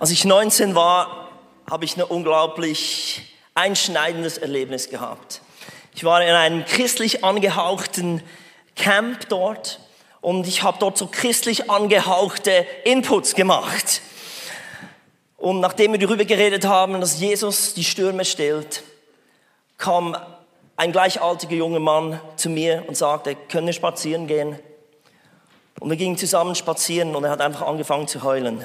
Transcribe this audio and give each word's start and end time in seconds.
Als 0.00 0.10
ich 0.10 0.24
19 0.24 0.74
war, 0.74 1.28
habe 1.70 1.84
ich 1.84 1.94
ein 1.94 2.02
unglaublich 2.02 3.20
einschneidendes 3.54 4.38
Erlebnis 4.38 4.88
gehabt. 4.88 5.42
Ich 5.94 6.04
war 6.04 6.22
in 6.22 6.30
einem 6.30 6.64
christlich 6.64 7.22
angehauchten 7.22 8.22
Camp 8.76 9.28
dort 9.28 9.78
und 10.22 10.46
ich 10.46 10.62
habe 10.62 10.78
dort 10.80 10.96
so 10.96 11.06
christlich 11.06 11.70
angehauchte 11.70 12.66
Inputs 12.84 13.34
gemacht. 13.34 14.00
Und 15.36 15.60
nachdem 15.60 15.92
wir 15.92 15.98
darüber 15.98 16.24
geredet 16.24 16.64
haben, 16.64 16.98
dass 17.02 17.20
Jesus 17.20 17.74
die 17.74 17.84
Stürme 17.84 18.24
stillt, 18.24 18.82
kam 19.76 20.16
ein 20.78 20.92
gleichaltriger 20.92 21.56
junger 21.56 21.78
Mann 21.80 22.22
zu 22.36 22.48
mir 22.48 22.84
und 22.86 22.96
sagte, 22.96 23.36
können 23.50 23.66
wir 23.66 23.74
spazieren 23.74 24.26
gehen? 24.26 24.58
Und 25.78 25.90
wir 25.90 25.98
gingen 25.98 26.16
zusammen 26.16 26.54
spazieren 26.54 27.14
und 27.14 27.24
er 27.24 27.32
hat 27.32 27.42
einfach 27.42 27.66
angefangen 27.66 28.08
zu 28.08 28.22
heulen. 28.22 28.64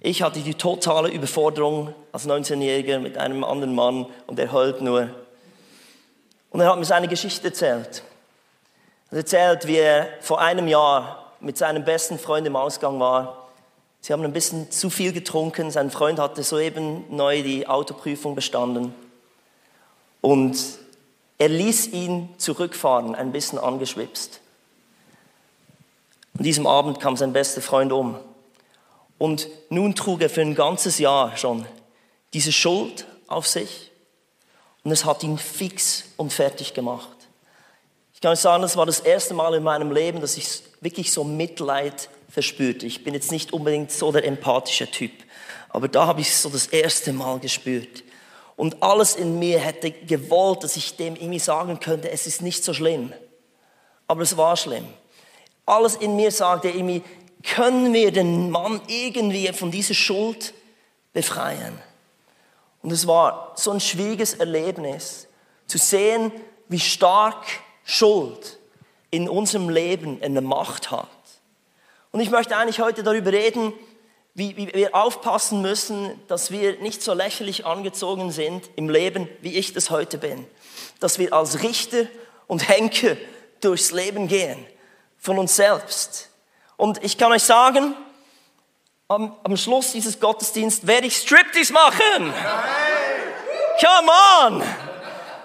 Ich 0.00 0.22
hatte 0.22 0.40
die 0.40 0.54
totale 0.54 1.08
Überforderung 1.08 1.92
als 2.12 2.26
19-Jähriger 2.28 3.00
mit 3.00 3.18
einem 3.18 3.42
anderen 3.42 3.74
Mann 3.74 4.06
und 4.28 4.38
er 4.38 4.52
heult 4.52 4.80
nur. 4.80 5.10
Und 6.50 6.60
er 6.60 6.70
hat 6.70 6.78
mir 6.78 6.84
seine 6.84 7.08
Geschichte 7.08 7.48
erzählt. 7.48 8.04
Er 9.10 9.18
erzählt, 9.18 9.66
wie 9.66 9.76
er 9.76 10.08
vor 10.20 10.40
einem 10.40 10.68
Jahr 10.68 11.32
mit 11.40 11.58
seinem 11.58 11.84
besten 11.84 12.18
Freund 12.18 12.46
im 12.46 12.54
Ausgang 12.54 13.00
war. 13.00 13.48
Sie 14.00 14.12
haben 14.12 14.22
ein 14.22 14.32
bisschen 14.32 14.70
zu 14.70 14.88
viel 14.88 15.12
getrunken. 15.12 15.72
Sein 15.72 15.90
Freund 15.90 16.20
hatte 16.20 16.44
soeben 16.44 17.04
neu 17.10 17.42
die 17.42 17.66
Autoprüfung 17.66 18.36
bestanden. 18.36 18.94
Und 20.20 20.58
er 21.38 21.48
ließ 21.48 21.88
ihn 21.88 22.28
zurückfahren, 22.38 23.16
ein 23.16 23.32
bisschen 23.32 23.58
angeschwipst. 23.58 24.40
An 26.36 26.44
diesem 26.44 26.68
Abend 26.68 27.00
kam 27.00 27.16
sein 27.16 27.32
bester 27.32 27.60
Freund 27.60 27.90
um. 27.90 28.16
Und 29.18 29.48
nun 29.68 29.94
trug 29.94 30.22
er 30.22 30.30
für 30.30 30.40
ein 30.40 30.54
ganzes 30.54 30.98
Jahr 30.98 31.36
schon 31.36 31.66
diese 32.32 32.52
Schuld 32.52 33.06
auf 33.26 33.46
sich. 33.46 33.90
Und 34.84 34.92
es 34.92 35.04
hat 35.04 35.22
ihn 35.22 35.38
fix 35.38 36.04
und 36.16 36.32
fertig 36.32 36.72
gemacht. 36.72 37.18
Ich 38.14 38.20
kann 38.20 38.32
euch 38.32 38.40
sagen, 38.40 38.62
das 38.62 38.76
war 38.76 38.86
das 38.86 39.00
erste 39.00 39.34
Mal 39.34 39.54
in 39.54 39.62
meinem 39.62 39.92
Leben, 39.92 40.20
dass 40.20 40.36
ich 40.36 40.62
wirklich 40.80 41.12
so 41.12 41.24
Mitleid 41.24 42.08
verspürte. 42.28 42.86
Ich 42.86 43.04
bin 43.04 43.14
jetzt 43.14 43.30
nicht 43.30 43.52
unbedingt 43.52 43.92
so 43.92 44.10
der 44.12 44.24
empathische 44.24 44.90
Typ, 44.90 45.12
aber 45.68 45.88
da 45.88 46.06
habe 46.06 46.20
ich 46.20 46.28
es 46.28 46.42
so 46.42 46.48
das 46.48 46.66
erste 46.66 47.12
Mal 47.12 47.38
gespürt. 47.38 48.02
Und 48.56 48.82
alles 48.82 49.14
in 49.14 49.38
mir 49.38 49.60
hätte 49.60 49.92
gewollt, 49.92 50.64
dass 50.64 50.76
ich 50.76 50.96
dem 50.96 51.14
irgendwie 51.14 51.38
sagen 51.38 51.78
könnte, 51.78 52.10
es 52.10 52.26
ist 52.26 52.42
nicht 52.42 52.64
so 52.64 52.74
schlimm. 52.74 53.12
Aber 54.08 54.22
es 54.22 54.36
war 54.36 54.56
schlimm. 54.56 54.86
Alles 55.64 55.94
in 55.94 56.16
mir 56.16 56.32
sagte 56.32 56.70
irgendwie, 56.70 57.02
können 57.42 57.92
wir 57.92 58.12
den 58.12 58.50
Mann 58.50 58.80
irgendwie 58.86 59.52
von 59.52 59.70
dieser 59.70 59.94
Schuld 59.94 60.54
befreien? 61.12 61.78
Und 62.82 62.92
es 62.92 63.06
war 63.06 63.52
so 63.56 63.70
ein 63.70 63.80
schwieriges 63.80 64.34
Erlebnis, 64.34 65.28
zu 65.66 65.78
sehen, 65.78 66.32
wie 66.68 66.80
stark 66.80 67.44
Schuld 67.84 68.58
in 69.10 69.28
unserem 69.28 69.68
Leben 69.68 70.22
eine 70.22 70.40
Macht 70.40 70.90
hat. 70.90 71.08
Und 72.10 72.20
ich 72.20 72.30
möchte 72.30 72.56
eigentlich 72.56 72.80
heute 72.80 73.02
darüber 73.02 73.32
reden, 73.32 73.72
wie, 74.34 74.56
wie, 74.56 74.72
wir 74.72 74.94
aufpassen 74.94 75.62
müssen, 75.62 76.10
dass 76.28 76.50
wir 76.50 76.78
nicht 76.78 77.02
so 77.02 77.12
lächerlich 77.12 77.66
angezogen 77.66 78.30
sind 78.30 78.70
im 78.76 78.88
Leben, 78.88 79.28
wie 79.42 79.56
ich 79.56 79.72
das 79.72 79.90
heute 79.90 80.16
bin. 80.16 80.46
Dass 81.00 81.18
wir 81.18 81.32
als 81.32 81.62
Richter 81.62 82.06
und 82.46 82.68
Henker 82.68 83.16
durchs 83.60 83.90
Leben 83.90 84.28
gehen, 84.28 84.64
von 85.18 85.38
uns 85.38 85.56
selbst. 85.56 86.27
Und 86.78 87.02
ich 87.04 87.18
kann 87.18 87.32
euch 87.32 87.42
sagen, 87.42 87.94
am, 89.08 89.34
am 89.42 89.56
Schluss 89.56 89.92
dieses 89.92 90.20
Gottesdienstes 90.20 90.86
werde 90.86 91.08
ich 91.08 91.16
Striptease 91.16 91.72
machen. 91.72 92.32
Come 93.80 94.10
on! 94.42 94.62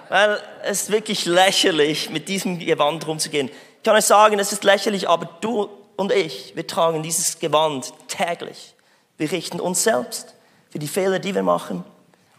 Weil 0.08 0.40
es 0.62 0.82
ist 0.82 0.92
wirklich 0.92 1.26
lächerlich, 1.26 2.08
mit 2.08 2.28
diesem 2.28 2.60
Gewand 2.60 3.06
rumzugehen. 3.06 3.48
Ich 3.48 3.82
kann 3.82 3.96
euch 3.96 4.04
sagen, 4.04 4.38
es 4.38 4.52
ist 4.52 4.62
lächerlich, 4.62 5.08
aber 5.08 5.28
du 5.40 5.68
und 5.96 6.12
ich, 6.12 6.54
wir 6.54 6.66
tragen 6.66 7.02
dieses 7.02 7.40
Gewand 7.40 7.92
täglich. 8.06 8.74
Wir 9.16 9.30
richten 9.32 9.60
uns 9.60 9.82
selbst 9.82 10.34
für 10.70 10.78
die 10.78 10.88
Fehler, 10.88 11.18
die 11.18 11.34
wir 11.34 11.42
machen 11.42 11.84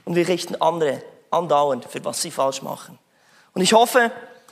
und 0.05 0.15
wir 0.15 0.27
richten 0.27 0.61
andere 0.61 1.03
andauernd 1.31 1.85
für 1.85 2.03
was 2.05 2.21
sie 2.21 2.31
falsch 2.31 2.61
machen. 2.61 2.97
Und 3.53 3.61
ich 3.61 3.73
hoffe, 3.73 4.11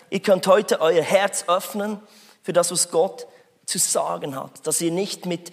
ihr 0.09 0.19
könnt 0.19 0.47
heute 0.47 0.81
euer 0.81 1.03
Herz 1.03 1.45
öffnen 1.47 2.01
für 2.41 2.51
das, 2.51 2.71
was 2.71 2.91
Gott 2.91 3.25
zu 3.65 3.79
sagen 3.79 4.35
hat. 4.35 4.65
Dass 4.67 4.81
ihr 4.81 4.91
nicht 4.91 5.25
mit, 5.25 5.51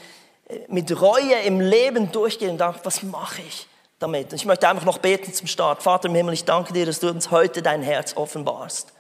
äh, 0.48 0.60
mit 0.68 1.00
Reue 1.00 1.40
im 1.44 1.60
Leben 1.60 2.12
durchgeht 2.12 2.50
und 2.50 2.58
sagt, 2.58 2.84
was 2.86 3.02
mache 3.02 3.42
ich? 3.42 3.66
damit. 4.00 4.32
Und 4.32 4.34
ich 4.34 4.46
möchte 4.46 4.68
einfach 4.68 4.84
noch 4.84 4.98
beten 4.98 5.32
zum 5.32 5.46
Start. 5.46 5.82
Vater 5.82 6.08
im 6.08 6.14
Himmel, 6.14 6.34
ich 6.34 6.44
danke 6.44 6.72
dir, 6.72 6.86
dass 6.86 6.98
du 6.98 7.08
uns 7.08 7.30
heute 7.30 7.62
dein 7.62 7.82
Herz 7.82 8.16
offenbarst. 8.16 8.92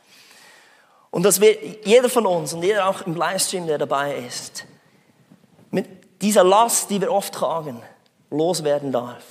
Und 1.10 1.24
dass 1.24 1.40
wir, 1.40 1.56
jeder 1.84 2.08
von 2.08 2.26
uns 2.26 2.52
und 2.52 2.62
jeder 2.62 2.86
auch 2.86 3.00
im 3.02 3.16
Livestream, 3.16 3.66
der 3.66 3.78
dabei 3.78 4.14
ist, 4.16 4.66
mit 5.70 5.86
dieser 6.22 6.44
Last, 6.44 6.90
die 6.90 7.00
wir 7.00 7.12
oft 7.12 7.34
tragen, 7.34 7.82
loswerden 8.30 8.92
darf. 8.92 9.24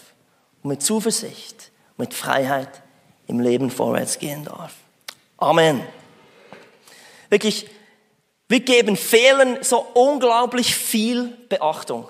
Und 0.64 0.72
mit 0.72 0.84
Zuversicht, 0.84 1.72
mit 1.96 2.14
Freiheit 2.14 2.82
im 3.28 3.40
Leben 3.40 3.70
vorwärts 3.70 4.20
gehen 4.20 4.44
darf. 4.44 4.74
Amen. 5.38 5.82
Wirklich, 7.30 7.70
wir 8.50 8.60
geben 8.62 8.98
Fehlern 8.98 9.60
so 9.64 9.86
unglaublich 9.94 10.76
viel 10.76 11.38
Beachtung. 11.50 12.10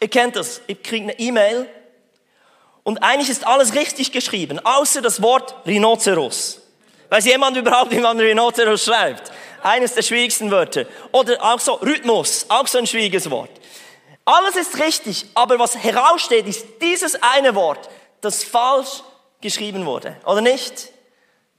Ihr 0.00 0.08
kennt 0.08 0.36
das. 0.36 0.60
Ich 0.66 0.82
kriege 0.82 1.04
eine 1.04 1.18
E-Mail 1.18 1.66
und 2.82 3.02
eigentlich 3.02 3.30
ist 3.30 3.46
alles 3.46 3.74
richtig 3.74 4.12
geschrieben, 4.12 4.60
außer 4.64 5.00
das 5.00 5.22
Wort 5.22 5.54
Rhinoceros. 5.66 6.60
Weiß 7.08 7.24
jemand 7.24 7.56
überhaupt, 7.56 7.90
wie 7.90 8.00
man 8.00 8.20
Rhinoceros 8.20 8.84
schreibt? 8.84 9.32
Eines 9.62 9.94
der 9.94 10.02
schwierigsten 10.02 10.50
Wörter. 10.50 10.84
Oder 11.10 11.42
auch 11.42 11.60
so 11.60 11.74
Rhythmus, 11.74 12.46
auch 12.48 12.66
so 12.66 12.78
ein 12.78 12.86
schwieriges 12.86 13.30
Wort. 13.30 13.50
Alles 14.26 14.56
ist 14.56 14.78
richtig, 14.78 15.24
aber 15.34 15.58
was 15.58 15.76
heraussteht, 15.76 16.46
ist 16.46 16.66
dieses 16.82 17.20
eine 17.22 17.54
Wort, 17.54 17.88
das 18.20 18.44
falsch 18.44 19.02
geschrieben 19.40 19.86
wurde. 19.86 20.16
Oder 20.26 20.42
nicht? 20.42 20.91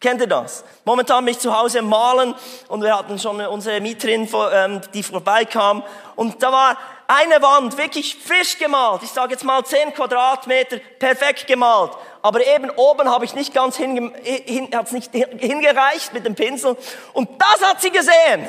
Kennt 0.04 0.20
ihr 0.20 0.28
das? 0.28 0.66
Momentan 0.84 1.24
bin 1.24 1.32
ich 1.32 1.40
zu 1.40 1.58
Hause 1.58 1.82
malen 1.82 2.36
und 2.68 2.84
wir 2.84 2.94
hatten 2.94 3.18
schon 3.18 3.40
unsere 3.40 3.80
Mieterin, 3.80 4.28
ähm, 4.52 4.82
die 4.94 5.02
vorbeikam 5.02 5.82
und 6.18 6.44
da 6.44 6.52
war 6.52 6.78
eine 7.08 7.42
Wand 7.42 7.78
wirklich 7.78 8.18
frisch 8.18 8.58
gemalt. 8.58 9.02
Ich 9.04 9.12
sage 9.12 9.32
jetzt 9.32 9.46
mal 9.46 9.64
10 9.64 9.94
Quadratmeter, 9.94 10.80
perfekt 11.00 11.48
gemalt. 11.48 11.92
Aber 12.22 12.46
eben 12.46 12.70
oben 12.72 13.10
habe 13.10 13.24
ich 13.24 13.34
nicht 13.34 13.54
ganz 13.54 13.78
hinge, 13.78 14.12
hin, 14.24 14.68
hat's 14.76 14.92
nicht 14.92 15.14
hingereicht 15.14 16.14
mit 16.14 16.26
dem 16.26 16.36
Pinsel. 16.36 16.76
Und 17.14 17.30
das 17.40 17.66
hat 17.66 17.82
sie 17.82 17.90
gesehen. 17.92 18.46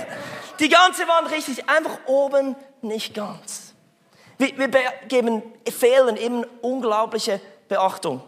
Die 0.59 0.69
ganze 0.69 1.07
Wand 1.07 1.31
richtig, 1.31 1.69
einfach 1.69 1.99
oben 2.07 2.57
nicht 2.83 3.15
ganz. 3.15 3.75
Wir, 4.39 4.59
wir 4.59 4.69
geben 5.07 5.41
Fehlern 5.71 6.17
eben 6.17 6.45
unglaubliche 6.63 7.41
Beachtung. 7.69 8.23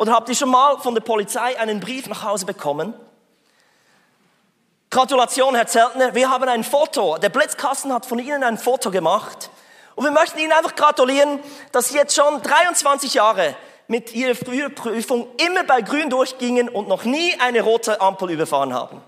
Oder 0.00 0.14
habt 0.14 0.30
ihr 0.30 0.34
schon 0.34 0.48
mal 0.48 0.78
von 0.78 0.94
der 0.94 1.02
Polizei 1.02 1.60
einen 1.60 1.78
Brief 1.78 2.06
nach 2.06 2.22
Hause 2.22 2.46
bekommen? 2.46 2.94
Gratulation, 4.88 5.54
Herr 5.54 5.66
Zeltner. 5.66 6.14
Wir 6.14 6.30
haben 6.30 6.48
ein 6.48 6.64
Foto. 6.64 7.18
Der 7.18 7.28
Blitzkasten 7.28 7.92
hat 7.92 8.06
von 8.06 8.18
Ihnen 8.18 8.42
ein 8.42 8.56
Foto 8.56 8.90
gemacht. 8.90 9.50
Und 9.96 10.04
wir 10.04 10.10
möchten 10.10 10.38
Ihnen 10.38 10.52
einfach 10.52 10.74
gratulieren, 10.74 11.40
dass 11.72 11.90
Sie 11.90 11.98
jetzt 11.98 12.16
schon 12.16 12.40
23 12.40 13.12
Jahre 13.12 13.54
mit 13.88 14.14
Ihrer 14.14 14.34
Frühprüfung 14.34 15.28
immer 15.36 15.64
bei 15.64 15.82
Grün 15.82 16.08
durchgingen 16.08 16.70
und 16.70 16.88
noch 16.88 17.04
nie 17.04 17.38
eine 17.38 17.60
rote 17.60 18.00
Ampel 18.00 18.30
überfahren 18.30 18.72
haben. 18.72 19.02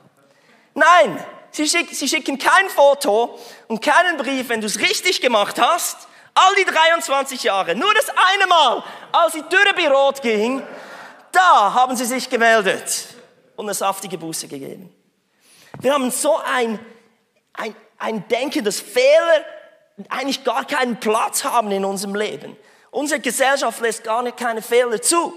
Nein, 0.74 1.24
Sie, 1.52 1.70
schick, 1.70 1.88
Sie 1.94 2.06
schicken 2.06 2.38
kein 2.38 2.68
Foto 2.68 3.38
und 3.66 3.80
keinen 3.80 4.18
Brief, 4.18 4.50
wenn 4.50 4.60
du 4.60 4.66
es 4.66 4.78
richtig 4.78 5.22
gemacht 5.22 5.58
hast. 5.58 6.06
All 6.34 6.54
die 6.56 6.64
23 6.64 7.42
Jahre, 7.42 7.74
nur 7.74 7.92
das 7.94 8.08
eine 8.08 8.46
Mal, 8.46 8.82
als 9.12 9.34
die 9.34 9.42
Türe 9.42 9.74
bei 9.76 9.88
Rot 9.88 10.22
ging, 10.22 10.62
da 11.30 11.74
haben 11.74 11.94
Sie 11.94 12.06
sich 12.06 12.28
gemeldet 12.28 13.08
und 13.56 13.66
eine 13.66 13.74
saftige 13.74 14.16
Buße 14.16 14.48
gegeben. 14.48 14.94
Wir 15.80 15.92
haben 15.92 16.10
so 16.10 16.38
ein, 16.38 16.78
ein, 17.52 17.74
ein 17.98 18.28
Denken, 18.28 18.64
dass 18.64 18.80
Fehler 18.80 19.44
eigentlich 20.08 20.42
gar 20.42 20.64
keinen 20.64 20.98
Platz 21.00 21.44
haben 21.44 21.70
in 21.70 21.84
unserem 21.84 22.14
Leben. 22.14 22.56
Unsere 22.90 23.20
Gesellschaft 23.20 23.80
lässt 23.80 24.04
gar 24.04 24.22
nicht 24.22 24.36
keine 24.36 24.62
Fehler 24.62 25.00
zu. 25.00 25.34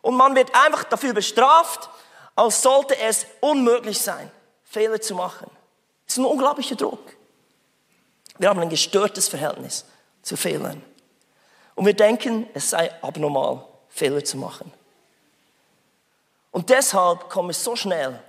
Und 0.00 0.16
man 0.16 0.34
wird 0.34 0.54
einfach 0.54 0.84
dafür 0.84 1.12
bestraft, 1.12 1.88
als 2.36 2.62
sollte 2.62 2.98
es 2.98 3.26
unmöglich 3.40 3.98
sein, 3.98 4.30
Fehler 4.64 5.00
zu 5.00 5.14
machen. 5.14 5.50
Das 6.06 6.14
ist 6.14 6.18
ein 6.18 6.26
unglaublicher 6.26 6.76
Druck. 6.76 7.14
Wir 8.38 8.48
haben 8.48 8.60
ein 8.60 8.68
gestörtes 8.68 9.28
Verhältnis 9.28 9.86
zu 10.24 10.36
Fehlern. 10.36 10.82
Und 11.76 11.86
wir 11.86 11.94
denken, 11.94 12.48
es 12.54 12.70
sei 12.70 12.90
abnormal, 13.02 13.64
Fehler 13.88 14.24
zu 14.24 14.36
machen. 14.36 14.72
Und 16.50 16.70
deshalb 16.70 17.28
kommen 17.30 17.50
wir 17.50 17.54
so 17.54 17.76
schnell, 17.76 18.20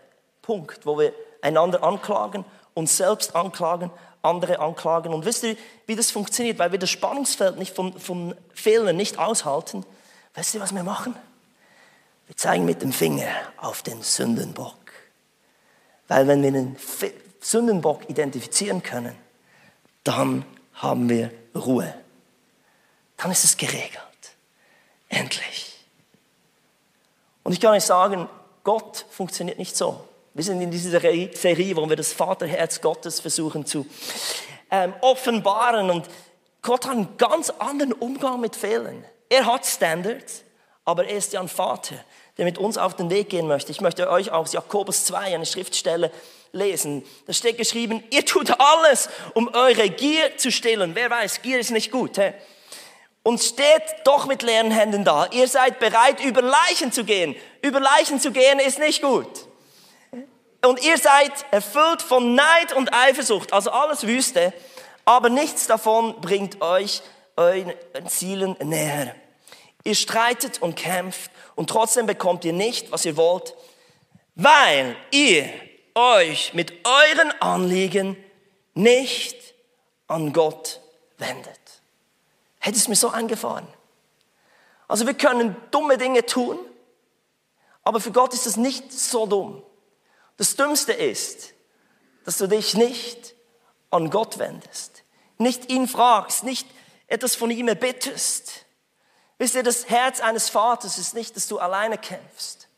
Punkt, 0.41 0.85
wo 0.85 0.99
wir 0.99 1.13
einander 1.41 1.83
anklagen, 1.83 2.45
uns 2.73 2.97
selbst 2.97 3.35
anklagen, 3.35 3.91
andere 4.21 4.59
anklagen. 4.59 5.13
Und 5.13 5.25
wisst 5.25 5.43
ihr, 5.43 5.55
wie 5.85 5.95
das 5.95 6.11
funktioniert? 6.11 6.59
Weil 6.59 6.71
wir 6.71 6.79
das 6.79 6.89
Spannungsfeld 6.89 7.57
nicht 7.57 7.75
vom, 7.75 7.97
vom 7.99 8.35
Fehlern 8.53 8.97
nicht 8.97 9.19
aushalten. 9.19 9.85
Weißt 10.33 10.55
ihr, 10.55 10.61
was 10.61 10.73
wir 10.73 10.83
machen? 10.83 11.15
Wir 12.27 12.35
zeigen 12.35 12.65
mit 12.65 12.81
dem 12.81 12.91
Finger 12.91 13.27
auf 13.57 13.83
den 13.83 14.01
Sündenbock. 14.01 14.75
Weil 16.07 16.27
wenn 16.27 16.41
wir 16.41 16.51
den 16.51 16.75
Sündenbock 17.39 18.09
identifizieren 18.09 18.81
können, 18.81 19.15
dann 20.03 20.45
haben 20.75 21.09
wir 21.09 21.31
Ruhe. 21.55 21.93
Dann 23.17 23.31
ist 23.31 23.43
es 23.43 23.57
geregelt. 23.57 24.01
Endlich. 25.09 25.73
Und 27.43 27.53
ich 27.53 27.59
kann 27.59 27.73
euch 27.73 27.83
sagen, 27.83 28.27
Gott 28.63 29.05
funktioniert 29.09 29.59
nicht 29.59 29.75
so. 29.75 30.03
Wir 30.33 30.43
sind 30.43 30.59
in 30.59 30.71
dieser 30.71 30.99
Serie, 30.99 31.75
wo 31.77 31.87
wir 31.87 31.95
das 31.95 32.11
Vaterherz 32.11 32.81
Gottes 32.81 33.19
versuchen 33.19 33.65
zu 33.65 33.85
ähm, 34.69 34.93
offenbaren. 35.01 35.89
Und 35.89 36.09
Gott 36.61 36.85
hat 36.85 36.93
einen 36.93 37.17
ganz 37.17 37.51
anderen 37.51 37.93
Umgang 37.93 38.41
mit 38.41 38.55
Fehlern. 38.55 39.05
Er 39.29 39.45
hat 39.45 39.65
Standards, 39.65 40.43
aber 40.83 41.05
er 41.05 41.17
ist 41.17 41.33
ja 41.33 41.39
ein 41.39 41.47
Vater, 41.47 41.95
der 42.37 42.45
mit 42.45 42.57
uns 42.57 42.77
auf 42.77 42.95
den 42.95 43.09
Weg 43.09 43.29
gehen 43.29 43.47
möchte. 43.47 43.71
Ich 43.71 43.81
möchte 43.81 44.09
euch 44.09 44.31
aus 44.31 44.53
Jakobus 44.53 45.05
2 45.05 45.35
eine 45.35 45.45
Schriftstelle 45.45 46.11
lesen. 46.51 47.03
Da 47.27 47.33
steht 47.33 47.57
geschrieben, 47.57 48.03
ihr 48.11 48.25
tut 48.25 48.59
alles, 48.59 49.09
um 49.33 49.49
eure 49.53 49.89
Gier 49.89 50.37
zu 50.37 50.51
stillen. 50.51 50.95
Wer 50.95 51.09
weiß, 51.09 51.41
Gier 51.41 51.59
ist 51.59 51.71
nicht 51.71 51.91
gut. 51.91 52.17
He? 52.17 52.31
Und 53.23 53.41
steht 53.41 53.83
doch 54.03 54.27
mit 54.27 54.43
leeren 54.43 54.71
Händen 54.71 55.03
da. 55.03 55.27
Ihr 55.31 55.47
seid 55.47 55.79
bereit, 55.79 56.23
über 56.23 56.41
Leichen 56.41 56.91
zu 56.91 57.03
gehen. 57.03 57.35
Über 57.61 57.79
Leichen 57.79 58.19
zu 58.19 58.31
gehen 58.31 58.59
ist 58.59 58.79
nicht 58.79 59.01
gut. 59.01 59.27
Und 60.63 60.83
ihr 60.83 60.97
seid 60.97 61.31
erfüllt 61.51 62.01
von 62.01 62.35
Neid 62.35 62.73
und 62.73 62.93
Eifersucht, 62.93 63.53
also 63.53 63.71
alles 63.71 64.07
Wüste, 64.07 64.51
aber 65.05 65.29
nichts 65.29 65.67
davon 65.67 66.19
bringt 66.21 66.61
euch 66.61 67.01
euren 67.35 67.73
Zielen 68.07 68.55
näher. 68.63 69.15
Ihr 69.83 69.95
streitet 69.95 70.61
und 70.61 70.75
kämpft 70.75 71.29
und 71.55 71.69
trotzdem 71.69 72.05
bekommt 72.05 72.45
ihr 72.45 72.53
nicht, 72.53 72.91
was 72.91 73.05
ihr 73.05 73.17
wollt, 73.17 73.55
weil 74.35 74.95
ihr 75.11 75.49
euch 75.93 76.53
mit 76.53 76.73
euren 76.85 77.31
Anliegen 77.41 78.17
nicht 78.73 79.37
an 80.07 80.33
Gott 80.33 80.81
wendet. 81.17 81.59
Hätte 82.59 82.77
es 82.77 82.87
mir 82.87 82.95
so 82.95 83.09
eingefahren. 83.09 83.67
Also 84.87 85.07
wir 85.07 85.13
können 85.13 85.55
dumme 85.71 85.97
Dinge 85.97 86.25
tun, 86.25 86.59
aber 87.83 87.99
für 87.99 88.11
Gott 88.11 88.33
ist 88.33 88.45
es 88.45 88.57
nicht 88.57 88.91
so 88.91 89.25
dumm. 89.25 89.63
Das 90.37 90.55
Dümmste 90.55 90.91
ist, 90.91 91.53
dass 92.25 92.37
du 92.37 92.47
dich 92.47 92.73
nicht 92.73 93.35
an 93.89 94.09
Gott 94.09 94.37
wendest, 94.37 95.03
nicht 95.37 95.71
ihn 95.71 95.87
fragst, 95.87 96.43
nicht 96.43 96.67
etwas 97.07 97.35
von 97.35 97.51
ihm 97.51 97.67
erbittest. 97.67 98.64
Wisst 99.37 99.55
ihr, 99.55 99.63
das 99.63 99.89
Herz 99.89 100.21
eines 100.21 100.49
Vaters 100.49 100.97
ist 100.97 101.13
nicht, 101.13 101.35
dass 101.35 101.47
du 101.47 101.59
alleine 101.59 101.97
kämpfst, 101.97 102.69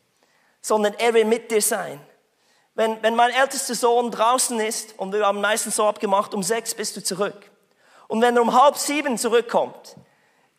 sondern 0.60 0.94
er 0.94 1.14
will 1.14 1.24
mit 1.24 1.50
dir 1.50 1.62
sein. 1.62 2.00
Wenn, 2.74 3.02
wenn 3.02 3.14
mein 3.14 3.30
ältester 3.30 3.74
Sohn 3.74 4.10
draußen 4.10 4.58
ist, 4.60 4.98
und 4.98 5.12
wir 5.12 5.26
haben 5.26 5.40
meistens 5.40 5.76
so 5.76 5.86
abgemacht, 5.86 6.34
um 6.34 6.42
sechs 6.42 6.74
bist 6.74 6.96
du 6.96 7.02
zurück. 7.02 7.50
Und 8.08 8.22
wenn 8.22 8.36
er 8.36 8.42
um 8.42 8.60
halb 8.60 8.76
sieben 8.76 9.18
zurückkommt, 9.18 9.96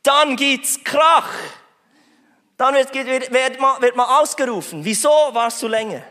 dann 0.04 0.36
gibt's 0.36 0.84
Krach. 0.84 1.30
Dann 2.58 2.76
wird, 2.76 2.94
wird, 2.94 3.32
wird, 3.32 3.60
man, 3.60 3.82
wird 3.82 3.96
man 3.96 4.08
ausgerufen. 4.08 4.84
Wieso 4.84 5.10
warst 5.10 5.62
du 5.62 5.68
länger? 5.68 6.04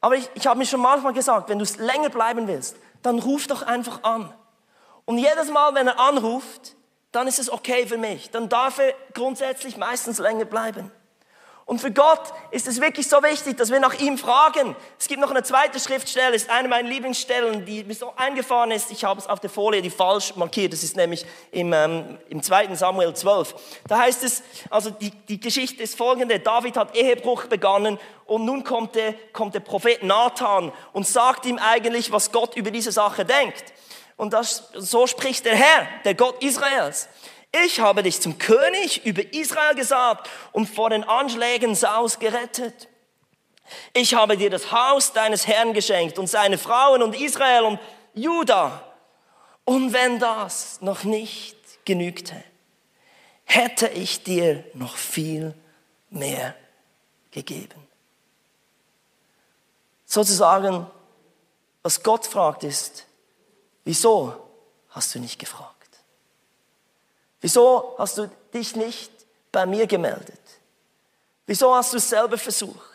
Aber 0.00 0.16
ich, 0.16 0.28
ich 0.34 0.46
habe 0.46 0.58
mir 0.58 0.66
schon 0.66 0.80
manchmal 0.80 1.12
gesagt, 1.12 1.48
wenn 1.48 1.58
du 1.58 1.66
länger 1.78 2.08
bleiben 2.08 2.46
willst, 2.46 2.76
dann 3.02 3.18
ruf 3.18 3.46
doch 3.46 3.62
einfach 3.62 4.02
an. 4.02 4.32
Und 5.04 5.18
jedes 5.18 5.50
Mal, 5.50 5.74
wenn 5.74 5.88
er 5.88 5.98
anruft, 5.98 6.76
dann 7.12 7.26
ist 7.26 7.38
es 7.38 7.50
okay 7.50 7.86
für 7.86 7.98
mich. 7.98 8.30
Dann 8.30 8.48
darf 8.48 8.78
er 8.78 8.94
grundsätzlich 9.14 9.76
meistens 9.76 10.18
länger 10.18 10.44
bleiben. 10.44 10.90
Und 11.70 11.80
für 11.80 11.92
Gott 11.92 12.22
ist 12.50 12.66
es 12.66 12.80
wirklich 12.80 13.08
so 13.08 13.22
wichtig, 13.22 13.56
dass 13.56 13.70
wir 13.70 13.78
nach 13.78 13.94
ihm 14.00 14.18
fragen. 14.18 14.74
Es 14.98 15.06
gibt 15.06 15.20
noch 15.20 15.30
eine 15.30 15.44
zweite 15.44 15.78
Schriftstelle, 15.78 16.34
ist 16.34 16.50
eine 16.50 16.66
meiner 16.66 16.88
Lieblingsstellen, 16.88 17.64
die 17.64 17.84
mir 17.84 17.94
so 17.94 18.12
eingefahren 18.16 18.72
ist. 18.72 18.90
Ich 18.90 19.04
habe 19.04 19.20
es 19.20 19.28
auf 19.28 19.38
der 19.38 19.50
Folie, 19.50 19.80
die 19.80 19.90
falsch 19.90 20.34
markiert. 20.34 20.72
Das 20.72 20.82
ist 20.82 20.96
nämlich 20.96 21.24
im, 21.52 21.72
ähm, 21.72 22.18
im 22.28 22.42
2. 22.42 22.74
Samuel 22.74 23.14
12. 23.14 23.54
Da 23.86 23.98
heißt 23.98 24.24
es, 24.24 24.42
also 24.68 24.90
die, 24.90 25.12
die 25.12 25.38
Geschichte 25.38 25.80
ist 25.84 25.96
folgende. 25.96 26.40
David 26.40 26.76
hat 26.76 26.96
Ehebruch 26.96 27.44
begonnen 27.44 28.00
und 28.26 28.44
nun 28.44 28.64
kommt 28.64 28.96
der, 28.96 29.14
kommt 29.32 29.54
der 29.54 29.60
Prophet 29.60 30.02
Nathan 30.02 30.72
und 30.92 31.06
sagt 31.06 31.46
ihm 31.46 31.58
eigentlich, 31.58 32.10
was 32.10 32.32
Gott 32.32 32.56
über 32.56 32.72
diese 32.72 32.90
Sache 32.90 33.24
denkt. 33.24 33.72
Und 34.20 34.34
das, 34.34 34.68
so 34.74 35.06
spricht 35.06 35.46
der 35.46 35.56
Herr, 35.56 35.88
der 36.04 36.14
Gott 36.14 36.42
Israels. 36.42 37.08
Ich 37.64 37.80
habe 37.80 38.02
dich 38.02 38.20
zum 38.20 38.36
König 38.36 39.06
über 39.06 39.22
Israel 39.32 39.74
gesagt 39.74 40.28
und 40.52 40.68
vor 40.68 40.90
den 40.90 41.04
Anschlägen 41.04 41.74
Saus 41.74 42.18
gerettet. 42.18 42.88
Ich 43.94 44.12
habe 44.12 44.36
dir 44.36 44.50
das 44.50 44.72
Haus 44.72 45.14
deines 45.14 45.46
Herrn 45.46 45.72
geschenkt 45.72 46.18
und 46.18 46.26
seine 46.26 46.58
Frauen 46.58 47.02
und 47.02 47.18
Israel 47.18 47.62
und 47.62 47.80
Juda. 48.12 48.84
Und 49.64 49.94
wenn 49.94 50.18
das 50.18 50.82
noch 50.82 51.04
nicht 51.04 51.56
genügte, 51.86 52.44
hätte 53.44 53.88
ich 53.88 54.22
dir 54.22 54.64
noch 54.74 54.96
viel 54.98 55.54
mehr 56.10 56.54
gegeben. 57.30 57.88
Sozusagen, 60.04 60.86
was 61.82 62.02
Gott 62.02 62.26
fragt 62.26 62.64
ist, 62.64 63.06
wieso 63.84 64.34
hast 64.90 65.14
du 65.14 65.18
nicht 65.18 65.38
gefragt? 65.38 65.76
Wieso 67.40 67.94
hast 67.98 68.18
du 68.18 68.30
dich 68.52 68.76
nicht 68.76 69.10
bei 69.50 69.66
mir 69.66 69.86
gemeldet? 69.86 70.40
Wieso 71.46 71.74
hast 71.74 71.92
du 71.92 71.96
es 71.96 72.08
selber 72.08 72.38
versucht? 72.38 72.90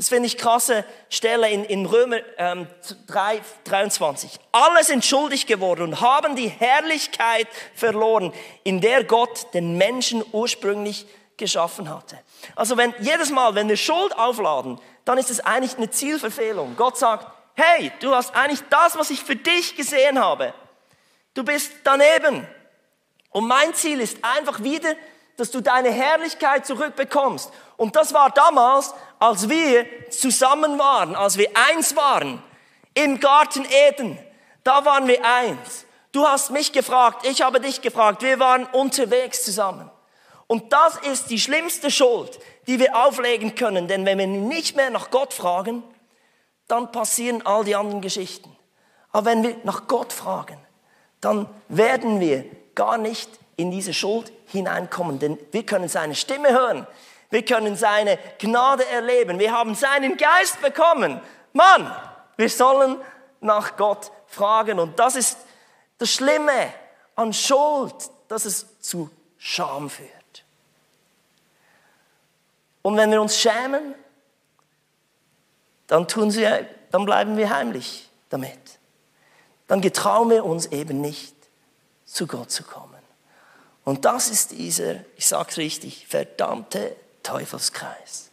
Das 0.00 0.08
finde 0.08 0.28
ich 0.28 0.38
krasse 0.38 0.86
Stelle 1.10 1.50
in, 1.50 1.62
in 1.64 1.84
Römer 1.84 2.20
ähm, 2.38 2.66
3, 3.06 3.42
23. 3.64 4.40
Alle 4.50 4.82
sind 4.82 5.04
schuldig 5.04 5.46
geworden 5.46 5.82
und 5.82 6.00
haben 6.00 6.36
die 6.36 6.48
Herrlichkeit 6.48 7.46
verloren, 7.74 8.32
in 8.64 8.80
der 8.80 9.04
Gott 9.04 9.52
den 9.52 9.76
Menschen 9.76 10.24
ursprünglich 10.32 11.06
geschaffen 11.36 11.90
hatte. 11.90 12.18
Also 12.56 12.78
wenn 12.78 12.94
jedes 13.00 13.28
Mal, 13.30 13.54
wenn 13.54 13.68
wir 13.68 13.76
Schuld 13.76 14.16
aufladen, 14.16 14.80
dann 15.04 15.18
ist 15.18 15.28
es 15.28 15.40
eigentlich 15.40 15.76
eine 15.76 15.90
Zielverfehlung. 15.90 16.76
Gott 16.76 16.96
sagt, 16.96 17.26
hey, 17.60 17.92
du 18.00 18.14
hast 18.14 18.34
eigentlich 18.34 18.62
das, 18.70 18.96
was 18.96 19.10
ich 19.10 19.22
für 19.22 19.36
dich 19.36 19.76
gesehen 19.76 20.18
habe. 20.18 20.54
Du 21.34 21.44
bist 21.44 21.72
daneben. 21.84 22.46
Und 23.30 23.46
mein 23.46 23.74
Ziel 23.74 24.00
ist 24.00 24.18
einfach 24.24 24.62
wieder, 24.62 24.94
dass 25.36 25.50
du 25.50 25.60
deine 25.60 25.90
Herrlichkeit 25.90 26.66
zurückbekommst. 26.66 27.50
Und 27.76 27.96
das 27.96 28.12
war 28.12 28.30
damals, 28.30 28.92
als 29.18 29.48
wir 29.48 29.86
zusammen 30.10 30.78
waren, 30.78 31.14
als 31.14 31.38
wir 31.38 31.48
eins 31.54 31.96
waren, 31.96 32.42
im 32.94 33.20
Garten 33.20 33.66
Eden. 33.88 34.18
Da 34.64 34.84
waren 34.84 35.06
wir 35.06 35.24
eins. 35.24 35.86
Du 36.12 36.26
hast 36.26 36.50
mich 36.50 36.72
gefragt, 36.72 37.24
ich 37.26 37.42
habe 37.42 37.60
dich 37.60 37.80
gefragt, 37.80 38.22
wir 38.22 38.40
waren 38.40 38.66
unterwegs 38.66 39.44
zusammen. 39.44 39.90
Und 40.48 40.72
das 40.72 40.96
ist 40.96 41.30
die 41.30 41.38
schlimmste 41.38 41.90
Schuld, 41.90 42.38
die 42.66 42.80
wir 42.80 42.96
auflegen 42.96 43.54
können, 43.54 43.86
denn 43.86 44.04
wenn 44.04 44.18
wir 44.18 44.26
nicht 44.26 44.74
mehr 44.74 44.90
nach 44.90 45.10
Gott 45.10 45.32
fragen, 45.32 45.84
dann 46.70 46.92
passieren 46.92 47.44
all 47.44 47.64
die 47.64 47.76
anderen 47.76 48.00
Geschichten. 48.00 48.56
Aber 49.12 49.26
wenn 49.26 49.42
wir 49.42 49.56
nach 49.64 49.86
Gott 49.88 50.12
fragen, 50.12 50.58
dann 51.20 51.46
werden 51.68 52.20
wir 52.20 52.44
gar 52.74 52.96
nicht 52.96 53.28
in 53.56 53.70
diese 53.70 53.92
Schuld 53.92 54.32
hineinkommen, 54.46 55.18
denn 55.18 55.38
wir 55.50 55.66
können 55.66 55.88
seine 55.88 56.14
Stimme 56.14 56.50
hören. 56.50 56.86
Wir 57.28 57.44
können 57.44 57.76
seine 57.76 58.18
Gnade 58.38 58.86
erleben. 58.86 59.38
Wir 59.38 59.52
haben 59.52 59.74
seinen 59.74 60.16
Geist 60.16 60.60
bekommen. 60.60 61.20
Mann, 61.52 61.94
wir 62.36 62.48
sollen 62.48 62.96
nach 63.40 63.76
Gott 63.76 64.10
fragen. 64.26 64.78
Und 64.80 64.98
das 64.98 65.14
ist 65.14 65.38
das 65.98 66.10
Schlimme 66.10 66.72
an 67.14 67.32
Schuld, 67.32 67.94
dass 68.28 68.46
es 68.46 68.80
zu 68.80 69.10
Scham 69.38 69.90
führt. 69.90 70.10
Und 72.82 72.96
wenn 72.96 73.10
wir 73.10 73.20
uns 73.20 73.38
schämen, 73.38 73.94
dann, 75.90 76.06
tun 76.06 76.30
sie, 76.30 76.46
dann 76.92 77.04
bleiben 77.04 77.36
wir 77.36 77.50
heimlich 77.50 78.08
damit. 78.28 78.78
Dann 79.66 79.80
getrauen 79.80 80.30
wir 80.30 80.44
uns 80.44 80.66
eben 80.66 81.00
nicht 81.00 81.34
zu 82.06 82.28
Gott 82.28 82.52
zu 82.52 82.62
kommen. 82.62 82.94
Und 83.84 84.04
das 84.04 84.30
ist 84.30 84.52
dieser, 84.52 85.00
ich 85.16 85.26
sage 85.26 85.48
es 85.50 85.56
richtig, 85.56 86.06
verdammte 86.06 86.94
Teufelskreis. 87.24 88.30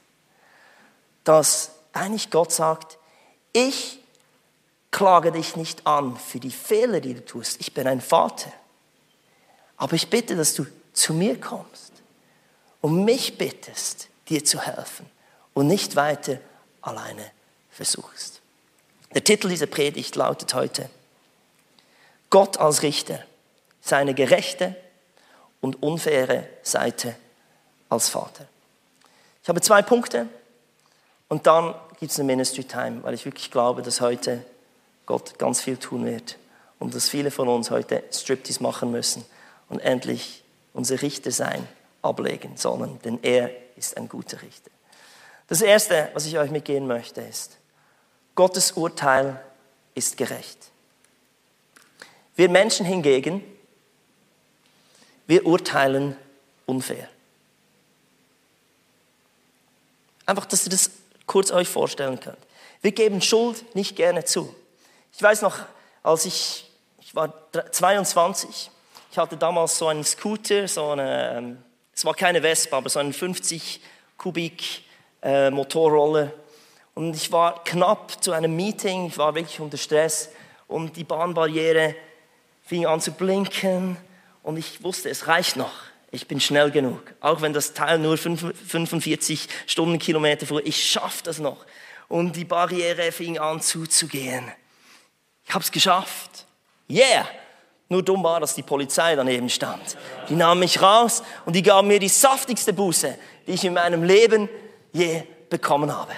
Dass 1.23 1.71
eigentlich 1.93 2.29
Gott 2.29 2.51
sagt, 2.51 2.99
ich 3.53 4.03
klage 4.91 5.31
dich 5.31 5.55
nicht 5.55 5.87
an 5.87 6.15
für 6.15 6.39
die 6.39 6.51
Fehler, 6.51 6.99
die 6.99 7.15
du 7.15 7.25
tust. 7.25 7.59
Ich 7.59 7.73
bin 7.73 7.87
ein 7.87 8.01
Vater. 8.01 8.53
Aber 9.77 9.93
ich 9.93 10.11
bitte, 10.11 10.35
dass 10.35 10.53
du 10.53 10.67
zu 10.93 11.15
mir 11.15 11.41
kommst 11.41 11.91
und 12.81 13.03
mich 13.03 13.39
bittest, 13.39 14.09
dir 14.29 14.45
zu 14.45 14.61
helfen 14.61 15.09
und 15.55 15.65
nicht 15.65 15.95
weiter 15.95 16.37
alleine 16.81 17.31
versuchst. 17.77 18.41
Der 19.13 19.23
Titel 19.23 19.47
dieser 19.47 19.67
Predigt 19.67 20.15
lautet 20.15 20.53
heute, 20.53 20.89
Gott 22.29 22.57
als 22.57 22.81
Richter, 22.81 23.23
seine 23.79 24.13
gerechte 24.13 24.75
und 25.61 25.81
unfaire 25.81 26.49
Seite 26.63 27.15
als 27.87 28.09
Vater. 28.09 28.45
Ich 29.43 29.47
habe 29.47 29.61
zwei 29.61 29.81
Punkte 29.81 30.27
und 31.29 31.47
dann 31.47 31.73
gibt 31.99 32.11
es 32.11 32.19
eine 32.19 32.25
Ministry 32.25 32.65
Time, 32.65 33.03
weil 33.03 33.13
ich 33.13 33.25
wirklich 33.25 33.49
glaube, 33.49 33.81
dass 33.81 34.01
heute 34.01 34.43
Gott 35.05 35.39
ganz 35.39 35.61
viel 35.61 35.77
tun 35.77 36.05
wird 36.05 36.37
und 36.79 36.93
dass 36.95 37.07
viele 37.07 37.31
von 37.31 37.47
uns 37.47 37.71
heute 37.71 38.03
Striptease 38.11 38.61
machen 38.61 38.91
müssen 38.91 39.23
und 39.69 39.79
endlich 39.79 40.43
unser 40.73 41.01
Richter 41.01 41.31
sein 41.31 41.65
ablegen 42.01 42.57
sollen, 42.57 42.99
denn 43.03 43.19
er 43.21 43.51
ist 43.77 43.95
ein 43.97 44.09
guter 44.09 44.41
Richter. 44.41 44.71
Das 45.47 45.61
Erste, 45.61 46.09
was 46.13 46.25
ich 46.25 46.37
euch 46.37 46.51
mitgehen 46.51 46.87
möchte, 46.87 47.21
ist, 47.21 47.57
Gottes 48.37 48.73
Urteil 48.73 49.43
ist 49.95 50.15
gerecht. 50.15 50.59
Wir 52.35 52.49
Menschen 52.49 52.85
hingegen, 52.85 53.43
wir 55.25 55.43
urteilen 55.43 56.15
unfair. 56.67 57.09
Einfach, 60.27 60.45
dass 60.45 60.67
ihr 60.67 60.69
das 60.69 60.91
kurz 61.25 61.49
euch 61.49 61.67
vorstellen 61.67 62.19
könnt. 62.19 62.37
Wir 62.81 62.91
geben 62.91 63.23
Schuld 63.23 63.75
nicht 63.75 63.95
gerne 63.95 64.23
zu. 64.23 64.53
Ich 65.11 65.21
weiß 65.23 65.41
noch, 65.41 65.57
als 66.03 66.25
ich, 66.25 66.69
ich 67.01 67.15
war 67.15 67.33
22, 67.71 68.69
ich 69.09 69.17
hatte 69.17 69.35
damals 69.35 69.79
so 69.79 69.87
einen 69.87 70.03
Scooter, 70.03 70.67
so 70.67 70.91
eine, 70.91 71.37
ähm, 71.37 71.63
es 71.91 72.05
war 72.05 72.13
keine 72.13 72.41
Vespa, 72.41 72.77
aber 72.77 72.89
so 72.89 72.99
einen 72.99 73.13
50 73.13 73.81
Kubik 74.15 74.83
äh, 75.23 75.49
Motorroller. 75.49 76.31
Und 76.97 77.15
ich 77.15 77.31
war 77.31 77.63
knapp 77.63 78.23
zu 78.23 78.31
einem 78.31 78.55
Meeting, 78.55 79.05
ich 79.05 79.19
war 79.19 79.35
wirklich 79.35 79.59
unter 79.59 79.77
Stress 79.77 80.29
und 80.67 80.97
die 80.97 81.03
Bahnbarriere 81.03 81.93
fing 82.63 82.87
an 82.87 82.99
zu 82.99 83.11
blinken 83.11 83.97
und 84.41 84.57
ich 84.57 84.81
wusste, 84.81 85.07
es 85.07 85.27
reicht 85.27 85.57
noch. 85.57 85.71
Ich 86.09 86.27
bin 86.27 86.39
schnell 86.39 86.71
genug. 86.71 87.13
Auch 87.21 87.41
wenn 87.41 87.53
das 87.53 87.75
Teil 87.75 87.99
nur 87.99 88.17
45 88.17 89.47
Stundenkilometer 89.67 90.47
fuhr, 90.47 90.65
ich 90.65 90.89
schaffe 90.89 91.21
das 91.23 91.37
noch. 91.37 91.67
Und 92.07 92.35
die 92.35 92.45
Barriere 92.45 93.11
fing 93.11 93.37
an 93.37 93.61
zuzugehen. 93.61 94.51
Ich 95.45 95.53
habe 95.53 95.63
es 95.63 95.71
geschafft. 95.71 96.47
Yeah! 96.89 97.27
Nur 97.89 98.01
dumm 98.01 98.23
war, 98.23 98.39
dass 98.39 98.55
die 98.55 98.63
Polizei 98.63 99.15
daneben 99.15 99.51
stand. 99.51 99.97
Die 100.29 100.35
nahm 100.35 100.57
mich 100.57 100.81
raus 100.81 101.21
und 101.45 101.55
die 101.55 101.61
gaben 101.61 101.89
mir 101.89 101.99
die 101.99 102.09
saftigste 102.09 102.73
Buße, 102.73 103.19
die 103.45 103.51
ich 103.51 103.63
in 103.63 103.75
meinem 103.75 104.01
Leben 104.01 104.49
je 104.93 105.21
bekommen 105.47 105.95
habe. 105.95 106.13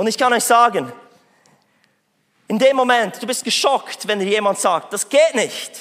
Und 0.00 0.06
ich 0.06 0.16
kann 0.16 0.32
euch 0.32 0.44
sagen, 0.44 0.90
in 2.48 2.58
dem 2.58 2.74
Moment, 2.74 3.20
du 3.20 3.26
bist 3.26 3.44
geschockt, 3.44 4.08
wenn 4.08 4.18
dir 4.18 4.28
jemand 4.28 4.58
sagt, 4.58 4.94
das 4.94 5.06
geht 5.06 5.34
nicht. 5.34 5.72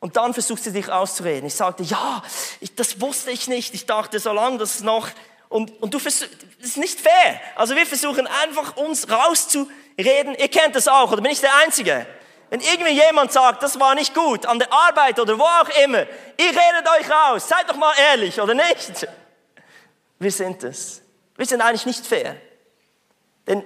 Und 0.00 0.18
dann 0.18 0.34
versuchst 0.34 0.66
du 0.66 0.70
dich 0.70 0.92
auszureden. 0.92 1.46
Ich 1.46 1.54
sagte, 1.54 1.82
ja, 1.82 2.22
ich, 2.60 2.74
das 2.74 3.00
wusste 3.00 3.30
ich 3.30 3.48
nicht. 3.48 3.72
Ich 3.72 3.86
dachte, 3.86 4.20
so 4.20 4.34
lange 4.34 4.58
das 4.58 4.82
noch. 4.82 5.08
Und, 5.48 5.80
und 5.80 5.94
du 5.94 5.98
versuchst, 5.98 6.30
das 6.60 6.68
ist 6.68 6.76
nicht 6.76 7.00
fair. 7.00 7.40
Also 7.56 7.74
wir 7.74 7.86
versuchen 7.86 8.26
einfach 8.26 8.76
uns 8.76 9.08
rauszureden. 9.10 10.34
Ihr 10.34 10.48
kennt 10.48 10.76
das 10.76 10.86
auch, 10.86 11.10
oder 11.10 11.22
bin 11.22 11.32
ich 11.32 11.40
der 11.40 11.56
Einzige? 11.64 12.06
Wenn 12.50 12.60
irgendwie 12.60 13.00
jemand 13.02 13.32
sagt, 13.32 13.62
das 13.62 13.80
war 13.80 13.94
nicht 13.94 14.12
gut, 14.12 14.44
an 14.44 14.58
der 14.58 14.70
Arbeit 14.70 15.18
oder 15.18 15.38
wo 15.38 15.44
auch 15.44 15.70
immer, 15.82 16.00
ihr 16.00 16.50
redet 16.50 16.86
euch 17.00 17.10
raus, 17.10 17.48
seid 17.48 17.66
doch 17.66 17.76
mal 17.76 17.94
ehrlich, 18.10 18.38
oder 18.38 18.52
nicht? 18.52 19.08
Wir 20.18 20.32
sind 20.32 20.62
es. 20.64 21.00
Wir 21.34 21.46
sind 21.46 21.62
eigentlich 21.62 21.86
nicht 21.86 22.06
fair. 22.06 22.36
Denn 23.48 23.64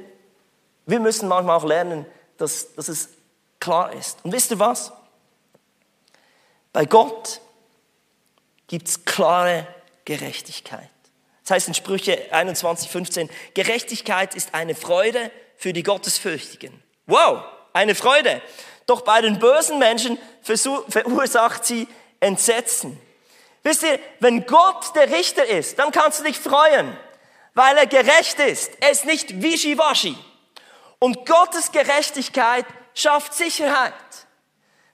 wir 0.87 1.01
müssen 1.01 1.29
manchmal 1.29 1.57
auch 1.57 1.65
lernen, 1.65 2.07
dass, 2.39 2.75
dass 2.75 2.89
es 2.89 3.11
klar 3.61 3.93
ist. 3.93 4.25
Und 4.25 4.33
wisst 4.33 4.51
ihr 4.51 4.59
was? 4.59 4.93
Bei 6.73 6.87
Gott 6.87 7.41
gibt 8.67 8.89
es 8.89 9.05
klare 9.05 9.67
Gerechtigkeit. 10.05 10.89
Das 11.43 11.51
heißt 11.51 11.69
in 11.69 11.75
Sprüche 11.75 12.33
21, 12.33 12.89
15, 12.91 13.31
Gerechtigkeit 13.55 14.35
ist 14.35 14.55
eine 14.55 14.75
Freude 14.75 15.31
für 15.57 15.73
die 15.73 15.83
Gottesfürchtigen. 15.83 16.83
Wow, 17.07 17.45
eine 17.73 17.95
Freude. 17.95 18.41
Doch 18.87 19.03
bei 19.03 19.21
den 19.21 19.39
bösen 19.39 19.79
Menschen 19.79 20.19
verursacht 20.43 21.65
sie 21.65 21.89
Entsetzen. 22.21 23.01
Wisst 23.63 23.83
ihr, 23.83 23.99
wenn 24.21 24.47
Gott 24.47 24.95
der 24.97 25.11
Richter 25.11 25.45
ist, 25.47 25.79
dann 25.79 25.93
kannst 25.93 26.21
du 26.21 26.25
dich 26.25 26.39
freuen, 26.39 26.97
weil 27.55 27.77
er 27.77 27.87
gerecht 27.87 28.39
ist. 28.41 28.73
Er 28.81 28.91
ist 28.91 29.05
nicht 29.05 29.43
wischiwaschi. 29.43 30.17
Und 30.99 31.27
Gottes 31.27 31.73
Gerechtigkeit 31.73 32.67
schafft 32.95 33.35
Sicherheit. 33.35 33.95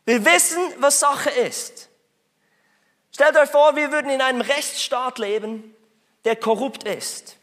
Wir 0.04 0.24
wissen, 0.24 0.60
was 0.78 1.00
Sache 1.00 1.30
ist. 1.30 1.88
Stellt 3.12 3.36
euch 3.36 3.50
vor, 3.50 3.76
wir 3.76 3.92
würden 3.92 4.10
in 4.10 4.20
einem 4.20 4.40
Rechtsstaat 4.40 5.18
leben, 5.18 5.74
der 6.24 6.36
korrupt 6.36 6.84
ist. 6.84 7.36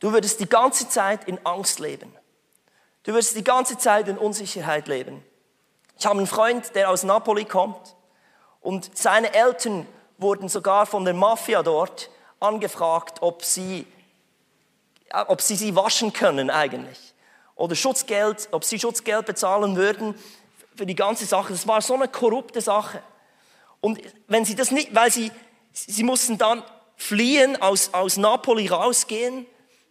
Du 0.00 0.12
würdest 0.12 0.40
die 0.40 0.48
ganze 0.48 0.88
Zeit 0.88 1.28
in 1.28 1.44
Angst 1.46 1.78
leben. 1.78 2.12
Du 3.04 3.14
wirst 3.14 3.36
die 3.36 3.44
ganze 3.44 3.78
Zeit 3.78 4.08
in 4.08 4.18
Unsicherheit 4.18 4.88
leben. 4.88 5.24
Ich 5.98 6.06
habe 6.06 6.18
einen 6.18 6.26
Freund, 6.26 6.74
der 6.74 6.90
aus 6.90 7.04
Napoli 7.04 7.44
kommt 7.44 7.94
und 8.60 8.96
seine 8.96 9.32
Eltern 9.34 9.86
wurden 10.18 10.48
sogar 10.48 10.86
von 10.86 11.04
der 11.04 11.14
Mafia 11.14 11.62
dort 11.62 12.10
angefragt, 12.42 13.22
ob 13.22 13.44
sie, 13.44 13.86
ob 15.28 15.40
sie 15.40 15.56
sie 15.56 15.76
waschen 15.76 16.12
können 16.12 16.50
eigentlich. 16.50 17.14
Oder 17.54 17.74
Schutzgeld, 17.74 18.48
ob 18.50 18.64
sie 18.64 18.78
Schutzgeld 18.78 19.26
bezahlen 19.26 19.76
würden 19.76 20.14
für 20.74 20.86
die 20.86 20.94
ganze 20.94 21.26
Sache. 21.26 21.52
Das 21.52 21.66
war 21.66 21.80
so 21.80 21.94
eine 21.94 22.08
korrupte 22.08 22.60
Sache. 22.60 23.02
Und 23.80 24.00
wenn 24.28 24.44
sie 24.44 24.54
das 24.54 24.70
nicht, 24.70 24.94
weil 24.94 25.10
sie, 25.10 25.30
sie 25.72 26.04
mussten 26.04 26.38
dann 26.38 26.62
fliehen, 26.96 27.60
aus, 27.60 27.94
aus 27.94 28.16
Napoli 28.16 28.68
rausgehen, 28.68 29.46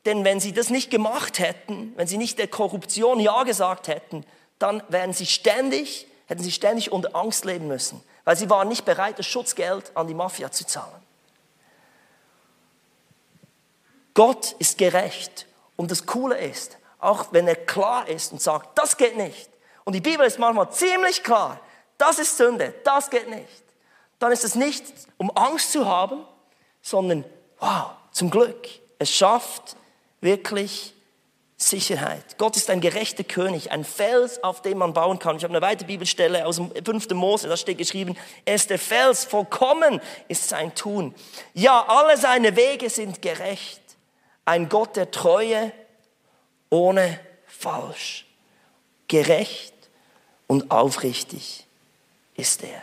denn 0.05 0.23
wenn 0.23 0.39
sie 0.39 0.53
das 0.53 0.69
nicht 0.69 0.89
gemacht 0.89 1.39
hätten, 1.39 1.93
wenn 1.95 2.07
sie 2.07 2.17
nicht 2.17 2.39
der 2.39 2.47
Korruption 2.47 3.19
Ja 3.19 3.43
gesagt 3.43 3.87
hätten, 3.87 4.25
dann 4.57 4.81
wären 4.89 5.13
sie 5.13 5.25
ständig, 5.25 6.07
hätten 6.27 6.41
sie 6.41 6.51
ständig 6.51 6.91
unter 6.91 7.15
Angst 7.15 7.45
leben 7.45 7.67
müssen, 7.67 8.01
weil 8.23 8.35
sie 8.35 8.49
waren 8.49 8.67
nicht 8.67 8.85
bereit, 8.85 9.19
das 9.19 9.25
Schutzgeld 9.25 9.95
an 9.95 10.07
die 10.07 10.13
Mafia 10.13 10.51
zu 10.51 10.65
zahlen. 10.65 11.00
Gott 14.13 14.55
ist 14.59 14.77
gerecht 14.77 15.47
und 15.75 15.91
das 15.91 16.05
Coole 16.05 16.37
ist, 16.37 16.77
auch 16.99 17.27
wenn 17.31 17.47
er 17.47 17.55
klar 17.55 18.07
ist 18.07 18.31
und 18.31 18.41
sagt, 18.41 18.77
das 18.77 18.97
geht 18.97 19.17
nicht. 19.17 19.49
Und 19.83 19.93
die 19.93 20.01
Bibel 20.01 20.25
ist 20.25 20.39
manchmal 20.39 20.71
ziemlich 20.71 21.23
klar, 21.23 21.59
das 21.97 22.19
ist 22.19 22.37
Sünde, 22.37 22.73
das 22.83 23.09
geht 23.09 23.29
nicht. 23.29 23.63
Dann 24.19 24.31
ist 24.31 24.43
es 24.43 24.55
nicht, 24.55 24.83
um 25.17 25.35
Angst 25.35 25.71
zu 25.71 25.87
haben, 25.87 26.25
sondern, 26.81 27.25
wow, 27.59 27.91
zum 28.11 28.29
Glück, 28.29 28.67
es 28.99 29.09
schafft 29.09 29.75
wirklich 30.19 30.93
Sicherheit. 31.57 32.37
Gott 32.37 32.57
ist 32.57 32.69
ein 32.69 32.81
gerechter 32.81 33.23
König, 33.23 33.71
ein 33.71 33.83
Fels, 33.83 34.43
auf 34.43 34.61
dem 34.61 34.79
man 34.79 34.93
bauen 34.93 35.19
kann. 35.19 35.37
Ich 35.37 35.43
habe 35.43 35.53
eine 35.53 35.61
weitere 35.61 35.87
Bibelstelle 35.87 36.45
aus 36.45 36.57
dem 36.57 36.71
5. 36.71 37.09
Mose, 37.11 37.47
da 37.47 37.57
steht 37.57 37.77
geschrieben, 37.77 38.17
er 38.45 38.55
ist 38.55 38.69
der 38.69 38.79
Fels, 38.79 39.25
vollkommen 39.25 40.01
ist 40.27 40.49
sein 40.49 40.73
Tun. 40.73 41.13
Ja, 41.53 41.85
alle 41.87 42.17
seine 42.17 42.55
Wege 42.55 42.89
sind 42.89 43.21
gerecht. 43.21 43.80
Ein 44.45 44.69
Gott 44.69 44.95
der 44.95 45.11
Treue 45.11 45.71
ohne 46.69 47.19
Falsch. 47.47 48.25
Gerecht 49.07 49.73
und 50.47 50.71
aufrichtig 50.71 51.65
ist 52.35 52.63
er. 52.63 52.81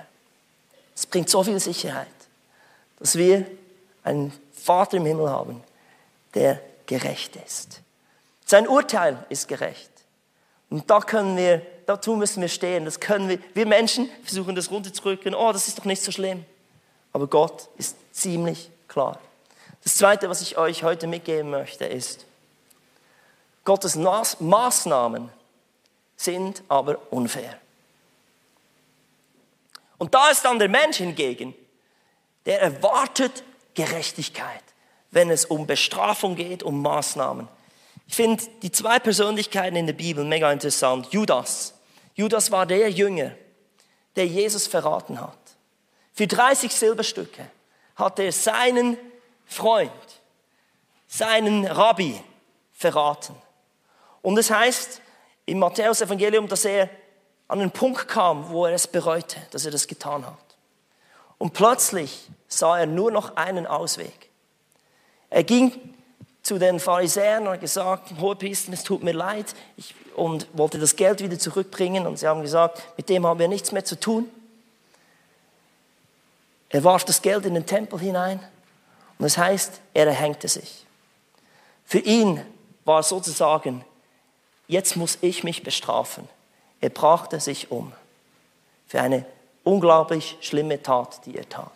Es 0.95 1.07
bringt 1.07 1.31
so 1.31 1.43
viel 1.43 1.59
Sicherheit, 1.61 2.07
dass 2.99 3.17
wir 3.17 3.47
einen 4.05 4.33
Vater 4.53 4.99
im 4.99 5.07
Himmel 5.07 5.31
haben, 5.31 5.63
der 6.35 6.61
gerecht 6.87 7.37
ist. 7.37 7.81
Sein 8.45 8.67
Urteil 8.67 9.25
ist 9.29 9.49
gerecht. 9.49 9.91
Und 10.71 10.91
da 10.91 11.01
können 11.01 11.37
wir, 11.37 11.63
dazu 11.87 12.17
müssen 12.17 12.41
wir 12.41 12.49
stehen. 12.49 12.85
Das 12.85 13.01
können 13.01 13.29
wir, 13.29 13.39
wir 13.55 13.67
Menschen 13.67 14.09
versuchen 14.23 14.55
das 14.55 14.71
runterzudrücken. 14.71 15.35
Oh, 15.35 15.53
das 15.53 15.69
ist 15.69 15.79
doch 15.79 15.85
nicht 15.85 16.03
so 16.03 16.13
schlimm. 16.13 16.45
Aber 17.13 17.27
Gott 17.27 17.69
ist 17.77 17.97
ziemlich 18.13 18.71
klar. 18.87 19.19
Das 19.89 19.97
zweite, 19.97 20.29
was 20.29 20.43
ich 20.43 20.59
euch 20.59 20.83
heute 20.83 21.07
mitgeben 21.07 21.49
möchte, 21.49 21.87
ist, 21.87 22.27
Gottes 23.65 23.97
Maßnahmen 23.97 25.31
sind 26.15 26.63
aber 26.69 26.99
unfair. 27.11 27.59
Und 29.97 30.13
da 30.13 30.29
ist 30.29 30.45
dann 30.45 30.59
der 30.59 30.69
Mensch 30.69 30.99
hingegen, 30.99 31.55
der 32.45 32.61
erwartet 32.61 33.43
Gerechtigkeit 33.73 34.63
wenn 35.11 35.31
es 35.31 35.47
um 35.47 35.67
Bestrafung 35.67 36.37
geht, 36.37 36.63
um 36.63 36.83
Maßnahmen. 36.83 37.49
Ich 38.07 38.15
finde 38.15 38.45
die 38.61 38.71
zwei 38.71 38.99
Persönlichkeiten 38.99 39.75
in 39.75 39.87
der 39.87 39.95
Bibel 39.95 40.23
mega 40.23 40.53
interessant. 40.53 41.09
Judas. 41.13 41.73
Judas 42.15 42.51
war 42.51 42.67
der 42.67 42.91
Jünger, 42.91 43.33
der 44.17 44.27
Jesus 44.27 44.67
verraten 44.67 45.19
hat. 45.19 45.39
Für 46.13 46.27
30 46.27 46.75
Silberstücke 46.75 47.51
hat 47.97 48.19
er 48.19 48.33
seinen 48.33 48.99
Freund, 49.49 49.91
seinen 51.09 51.67
Rabbi 51.67 52.23
verraten. 52.73 53.35
Und 54.23 54.39
es 54.39 54.51
heißt 54.51 55.01
im 55.47 55.59
Matthäus-Evangelium, 55.59 56.47
dass 56.49 56.65
er 56.67 56.91
an 57.49 57.59
den 57.59 57.71
Punkt 57.71 58.07
kam, 58.07 58.51
wo 58.51 58.67
er 58.67 58.75
es 58.75 58.87
bereute, 58.87 59.41
dass 59.51 59.65
er 59.65 59.71
das 59.71 59.87
getan 59.87 60.25
hat. 60.27 60.37
Und 61.39 61.55
plötzlich 61.55 62.29
sah 62.47 62.79
er 62.79 62.87
nur 62.87 63.11
noch 63.11 63.37
einen 63.37 63.67
Ausweg. 63.67 64.29
Er 65.31 65.45
ging 65.45 65.73
zu 66.43 66.59
den 66.59 66.79
Pharisäern 66.79 67.47
und 67.47 67.55
hat 67.55 67.61
gesagt, 67.61 68.13
Hohepriester, 68.21 68.73
es 68.73 68.85
tut 68.85 69.03
mir 69.03 69.13
leid, 69.13 69.55
ich, 69.77 69.95
und 70.15 70.47
wollte 70.53 70.79
das 70.79 70.97
Geld 70.97 71.21
wieder 71.21 71.39
zurückbringen. 71.39 72.07
Und 72.07 72.19
sie 72.19 72.27
haben 72.27 72.43
gesagt, 72.43 72.83
mit 72.97 73.09
dem 73.09 73.27
haben 73.27 73.39
wir 73.39 73.49
nichts 73.49 73.73
mehr 73.73 73.85
zu 73.85 73.99
tun. 73.99 74.29
Er 76.69 76.85
warf 76.85 77.05
das 77.05 77.23
Geld 77.23 77.47
in 77.47 77.55
den 77.55 77.65
Tempel 77.65 77.99
hinein 77.99 78.47
und 79.19 79.25
das 79.25 79.37
heißt, 79.37 79.81
er 79.95 80.07
erhängte 80.07 80.49
sich. 80.49 80.87
Für 81.85 81.99
ihn 81.99 82.45
war 82.85 83.03
sozusagen, 83.03 83.85
jetzt 84.69 84.97
muss 84.97 85.19
ich 85.21 85.43
mich 85.45 85.63
bestrafen. 85.63 86.29
Er 86.81 86.91
brachte 86.91 87.41
sich 87.41 87.71
um 87.71 87.93
für 88.87 89.01
eine 89.01 89.25
unglaublich 89.65 90.37
schlimme 90.41 90.83
Tat, 90.83 91.25
die 91.27 91.37
er 91.37 91.49
tat. 91.49 91.71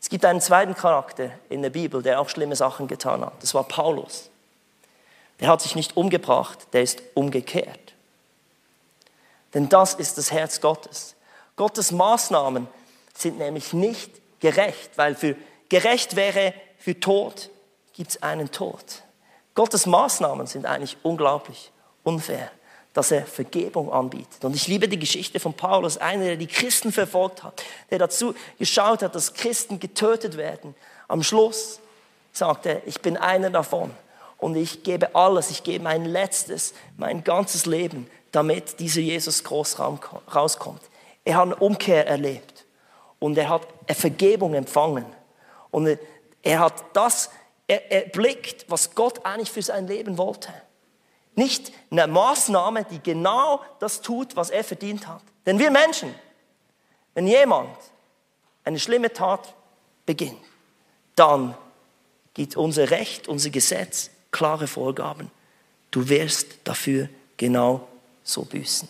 Es 0.00 0.08
gibt 0.08 0.24
einen 0.24 0.40
zweiten 0.40 0.74
Charakter 0.74 1.30
in 1.48 1.62
der 1.62 1.70
Bibel, 1.70 2.02
der 2.02 2.20
auch 2.20 2.28
schlimme 2.28 2.56
Sachen 2.56 2.86
getan 2.86 3.24
hat. 3.24 3.32
Das 3.42 3.54
war 3.54 3.64
Paulus. 3.64 4.30
Der 5.40 5.48
hat 5.48 5.62
sich 5.62 5.74
nicht 5.74 5.96
umgebracht, 5.96 6.66
der 6.72 6.82
ist 6.82 7.02
umgekehrt. 7.14 7.94
Denn 9.54 9.68
das 9.68 9.94
ist 9.94 10.18
das 10.18 10.32
Herz 10.32 10.60
Gottes. 10.60 11.14
Gottes 11.56 11.92
Maßnahmen 11.92 12.68
sind 13.14 13.38
nämlich 13.38 13.72
nicht 13.72 14.10
gerecht, 14.40 14.90
weil 14.96 15.14
für 15.14 15.36
gerecht 15.68 16.16
wäre 16.16 16.54
für 16.78 16.98
Tod, 16.98 17.50
gibt 17.92 18.10
es 18.10 18.22
einen 18.22 18.50
Tod. 18.50 19.02
Gottes 19.54 19.86
Maßnahmen 19.86 20.46
sind 20.46 20.66
eigentlich 20.66 20.96
unglaublich 21.02 21.72
unfair, 22.02 22.50
dass 22.92 23.10
er 23.10 23.26
Vergebung 23.26 23.90
anbietet. 23.92 24.44
Und 24.44 24.54
ich 24.54 24.68
liebe 24.68 24.88
die 24.88 24.98
Geschichte 24.98 25.40
von 25.40 25.54
Paulus, 25.54 25.96
einer, 25.96 26.24
der 26.24 26.36
die 26.36 26.46
Christen 26.46 26.92
verfolgt 26.92 27.42
hat, 27.42 27.62
der 27.90 27.98
dazu 27.98 28.34
geschaut 28.58 29.02
hat, 29.02 29.14
dass 29.14 29.34
Christen 29.34 29.80
getötet 29.80 30.36
werden. 30.36 30.74
Am 31.08 31.22
Schluss 31.22 31.80
sagt 32.32 32.66
er, 32.66 32.86
ich 32.86 33.00
bin 33.00 33.16
einer 33.16 33.50
davon 33.50 33.90
und 34.38 34.56
ich 34.56 34.82
gebe 34.82 35.14
alles, 35.14 35.50
ich 35.50 35.62
gebe 35.62 35.84
mein 35.84 36.04
letztes, 36.04 36.74
mein 36.98 37.24
ganzes 37.24 37.64
Leben, 37.64 38.10
damit 38.32 38.78
dieser 38.78 39.00
Jesus 39.00 39.42
groß 39.42 39.78
rauskommt. 39.78 40.82
Er 41.24 41.36
hat 41.36 41.42
eine 41.44 41.56
Umkehr 41.56 42.06
erlebt 42.06 42.66
und 43.18 43.38
er 43.38 43.48
hat 43.48 43.62
Vergebung 43.88 44.52
empfangen. 44.52 45.06
Und 45.70 45.98
er 46.42 46.58
hat 46.58 46.84
das 46.94 47.30
erblickt, 47.66 48.66
was 48.68 48.94
Gott 48.94 49.24
eigentlich 49.24 49.50
für 49.50 49.62
sein 49.62 49.86
Leben 49.86 50.18
wollte. 50.18 50.52
Nicht 51.34 51.72
eine 51.90 52.06
Maßnahme, 52.06 52.84
die 52.84 53.02
genau 53.02 53.60
das 53.80 54.00
tut, 54.00 54.36
was 54.36 54.50
er 54.50 54.64
verdient 54.64 55.06
hat. 55.06 55.22
Denn 55.44 55.58
wir 55.58 55.70
Menschen, 55.70 56.14
wenn 57.14 57.26
jemand 57.26 57.76
eine 58.64 58.78
schlimme 58.78 59.12
Tat 59.12 59.54
beginnt, 60.06 60.40
dann 61.14 61.56
gibt 62.34 62.56
unser 62.56 62.90
Recht, 62.90 63.28
unser 63.28 63.50
Gesetz 63.50 64.10
klare 64.30 64.66
Vorgaben. 64.66 65.30
Du 65.90 66.08
wirst 66.08 66.58
dafür 66.64 67.08
genau 67.36 67.86
so 68.22 68.42
büßen. 68.44 68.88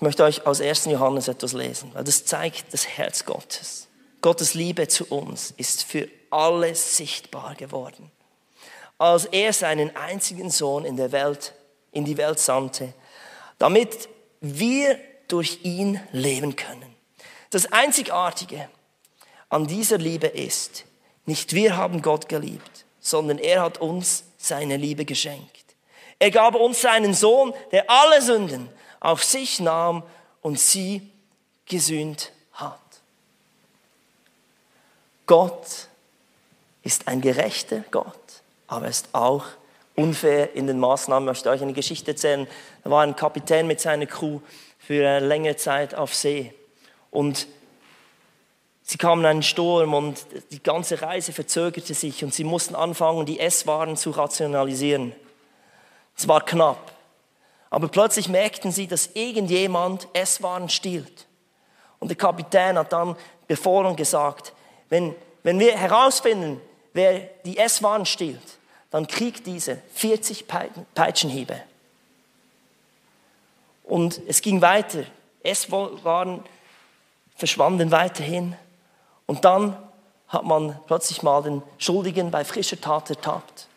Ich 0.00 0.02
möchte 0.02 0.24
euch 0.24 0.46
aus 0.46 0.62
1. 0.62 0.86
Johannes 0.86 1.28
etwas 1.28 1.52
lesen, 1.52 1.90
weil 1.92 2.04
das 2.04 2.24
zeigt 2.24 2.72
das 2.72 2.88
Herz 2.88 3.26
Gottes. 3.26 3.86
Gottes 4.22 4.54
Liebe 4.54 4.88
zu 4.88 5.04
uns 5.04 5.52
ist 5.58 5.84
für 5.84 6.08
alle 6.30 6.74
sichtbar 6.74 7.54
geworden. 7.54 8.10
Als 8.96 9.26
er 9.26 9.52
seinen 9.52 9.94
einzigen 9.94 10.48
Sohn 10.48 10.86
in, 10.86 10.96
der 10.96 11.12
Welt, 11.12 11.52
in 11.92 12.06
die 12.06 12.16
Welt 12.16 12.38
sandte, 12.38 12.94
damit 13.58 14.08
wir 14.40 14.98
durch 15.28 15.58
ihn 15.64 16.00
leben 16.12 16.56
können. 16.56 16.96
Das 17.50 17.70
Einzigartige 17.70 18.70
an 19.50 19.66
dieser 19.66 19.98
Liebe 19.98 20.28
ist, 20.28 20.86
nicht 21.26 21.52
wir 21.52 21.76
haben 21.76 22.00
Gott 22.00 22.26
geliebt, 22.26 22.86
sondern 23.00 23.36
er 23.36 23.60
hat 23.60 23.82
uns 23.82 24.24
seine 24.38 24.78
Liebe 24.78 25.04
geschenkt. 25.04 25.76
Er 26.18 26.30
gab 26.30 26.54
uns 26.54 26.80
seinen 26.80 27.12
Sohn, 27.12 27.52
der 27.70 27.90
alle 27.90 28.22
Sünden 28.22 28.70
auf 29.00 29.24
sich 29.24 29.60
nahm 29.60 30.02
und 30.42 30.60
sie 30.60 31.10
gesühnt 31.66 32.32
hat. 32.52 32.78
Gott 35.26 35.88
ist 36.82 37.08
ein 37.08 37.20
gerechter 37.20 37.84
Gott, 37.90 38.14
aber 38.66 38.86
er 38.86 38.90
ist 38.90 39.08
auch 39.12 39.44
unfair 39.96 40.54
in 40.54 40.66
den 40.66 40.78
Maßnahmen. 40.78 41.28
Ich 41.28 41.30
möchte 41.30 41.50
euch 41.50 41.62
eine 41.62 41.72
Geschichte 41.72 42.12
erzählen. 42.12 42.46
Da 42.84 42.90
war 42.90 43.02
ein 43.02 43.16
Kapitän 43.16 43.66
mit 43.66 43.80
seiner 43.80 44.06
Crew 44.06 44.40
für 44.78 45.08
eine 45.08 45.26
längere 45.26 45.56
Zeit 45.56 45.94
auf 45.94 46.14
See 46.14 46.54
und 47.10 47.46
Sie 48.90 48.98
kamen 48.98 49.22
in 49.22 49.26
einen 49.26 49.42
Sturm 49.44 49.94
und 49.94 50.26
die 50.50 50.60
ganze 50.60 51.00
Reise 51.00 51.32
verzögerte 51.32 51.94
sich 51.94 52.24
und 52.24 52.34
sie 52.34 52.42
mussten 52.42 52.74
anfangen, 52.74 53.24
die 53.24 53.38
Esswaren 53.38 53.96
zu 53.96 54.10
rationalisieren. 54.10 55.12
Es 56.16 56.26
war 56.26 56.44
knapp. 56.44 56.90
Aber 57.70 57.86
plötzlich 57.88 58.28
merkten 58.28 58.72
sie, 58.72 58.88
dass 58.88 59.10
irgendjemand 59.14 60.08
Esswaren 60.12 60.68
stiehlt. 60.68 61.26
Und 62.00 62.08
der 62.08 62.16
Kapitän 62.16 62.76
hat 62.76 62.92
dann 62.92 63.16
befohlen 63.46 63.94
gesagt, 63.94 64.52
wenn, 64.88 65.14
wenn 65.44 65.58
wir 65.60 65.76
herausfinden, 65.76 66.60
wer 66.92 67.20
die 67.44 67.58
Esswaren 67.58 68.04
stiehlt, 68.06 68.58
dann 68.90 69.06
kriegt 69.06 69.46
diese 69.46 69.78
40 69.94 70.46
Peitschenhiebe. 70.94 71.62
Und 73.84 74.20
es 74.26 74.42
ging 74.42 74.60
weiter. 74.60 75.04
Esswaren 75.42 76.42
verschwanden 77.36 77.90
weiterhin. 77.90 78.56
Und 79.26 79.44
dann 79.44 79.76
hat 80.28 80.44
man 80.44 80.78
plötzlich 80.86 81.22
mal 81.22 81.42
den 81.42 81.62
Schuldigen 81.78 82.30
bei 82.30 82.44
frischer 82.44 82.80
Tat 82.80 83.10
ertappt. 83.10 83.68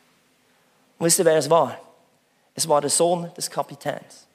Und 0.98 1.06
wisst 1.06 1.20
ihr, 1.20 1.26
wer 1.26 1.38
es 1.38 1.50
war? 1.50 1.78
Es 2.56 2.68
war 2.68 2.82
der 2.82 2.90
Sohn 2.90 3.32
des 3.36 3.50
Kapitäns. 3.50 4.28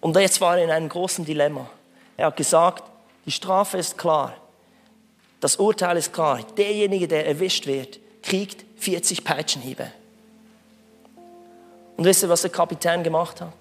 Und 0.00 0.16
jetzt 0.16 0.40
war 0.40 0.58
er 0.58 0.64
in 0.64 0.70
einem 0.70 0.88
großen 0.88 1.24
Dilemma. 1.24 1.68
Er 2.16 2.26
hat 2.26 2.36
gesagt, 2.36 2.84
die 3.24 3.30
Strafe 3.30 3.78
ist 3.78 3.96
klar, 3.96 4.34
das 5.40 5.56
Urteil 5.56 5.96
ist 5.96 6.12
klar. 6.12 6.40
Derjenige, 6.56 7.06
der 7.06 7.26
erwischt 7.26 7.66
wird, 7.66 7.98
kriegt 8.22 8.64
40 8.80 9.24
Peitschenhiebe. 9.24 9.90
Und 11.96 12.04
wisst 12.04 12.22
ihr, 12.22 12.28
was 12.28 12.42
der 12.42 12.50
Kapitän 12.50 13.02
gemacht 13.02 13.40
hat? 13.40 13.52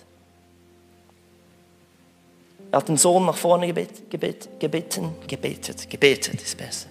Er 2.72 2.78
hat 2.78 2.88
den 2.88 2.98
Sohn 2.98 3.26
nach 3.26 3.36
vorne 3.36 3.68
gebet, 3.68 4.10
gebet, 4.10 4.60
gebeten, 4.60 5.16
gebetet, 5.28 5.90
gebetet 5.90 6.42
ist 6.42 6.58
besser. 6.58 6.88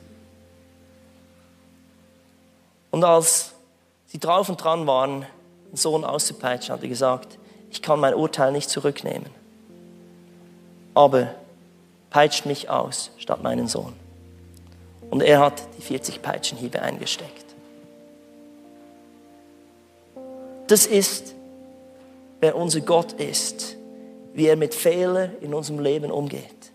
Und 2.90 3.02
als 3.02 3.52
sie 4.06 4.18
drauf 4.18 4.48
und 4.48 4.62
dran 4.62 4.86
waren, 4.86 5.26
Sohn 5.72 6.04
auszupeitschen, 6.04 6.74
hat 6.74 6.82
er 6.82 6.88
gesagt, 6.88 7.38
ich 7.70 7.82
kann 7.82 8.00
mein 8.00 8.14
Urteil 8.14 8.52
nicht 8.52 8.68
zurücknehmen. 8.68 9.30
Aber 10.94 11.28
peitscht 12.10 12.44
mich 12.44 12.68
aus 12.68 13.10
statt 13.16 13.42
meinen 13.42 13.66
Sohn. 13.66 13.94
Und 15.10 15.22
er 15.22 15.40
hat 15.40 15.62
die 15.78 15.82
40 15.82 16.22
Peitschenhiebe 16.22 16.80
eingesteckt. 16.80 17.46
Das 20.68 20.86
ist, 20.86 21.34
wer 22.40 22.56
unser 22.56 22.80
Gott 22.80 23.12
ist, 23.14 23.76
wie 24.34 24.46
er 24.46 24.56
mit 24.56 24.74
Fehlern 24.74 25.32
in 25.40 25.54
unserem 25.54 25.80
Leben 25.80 26.10
umgeht. 26.10 26.72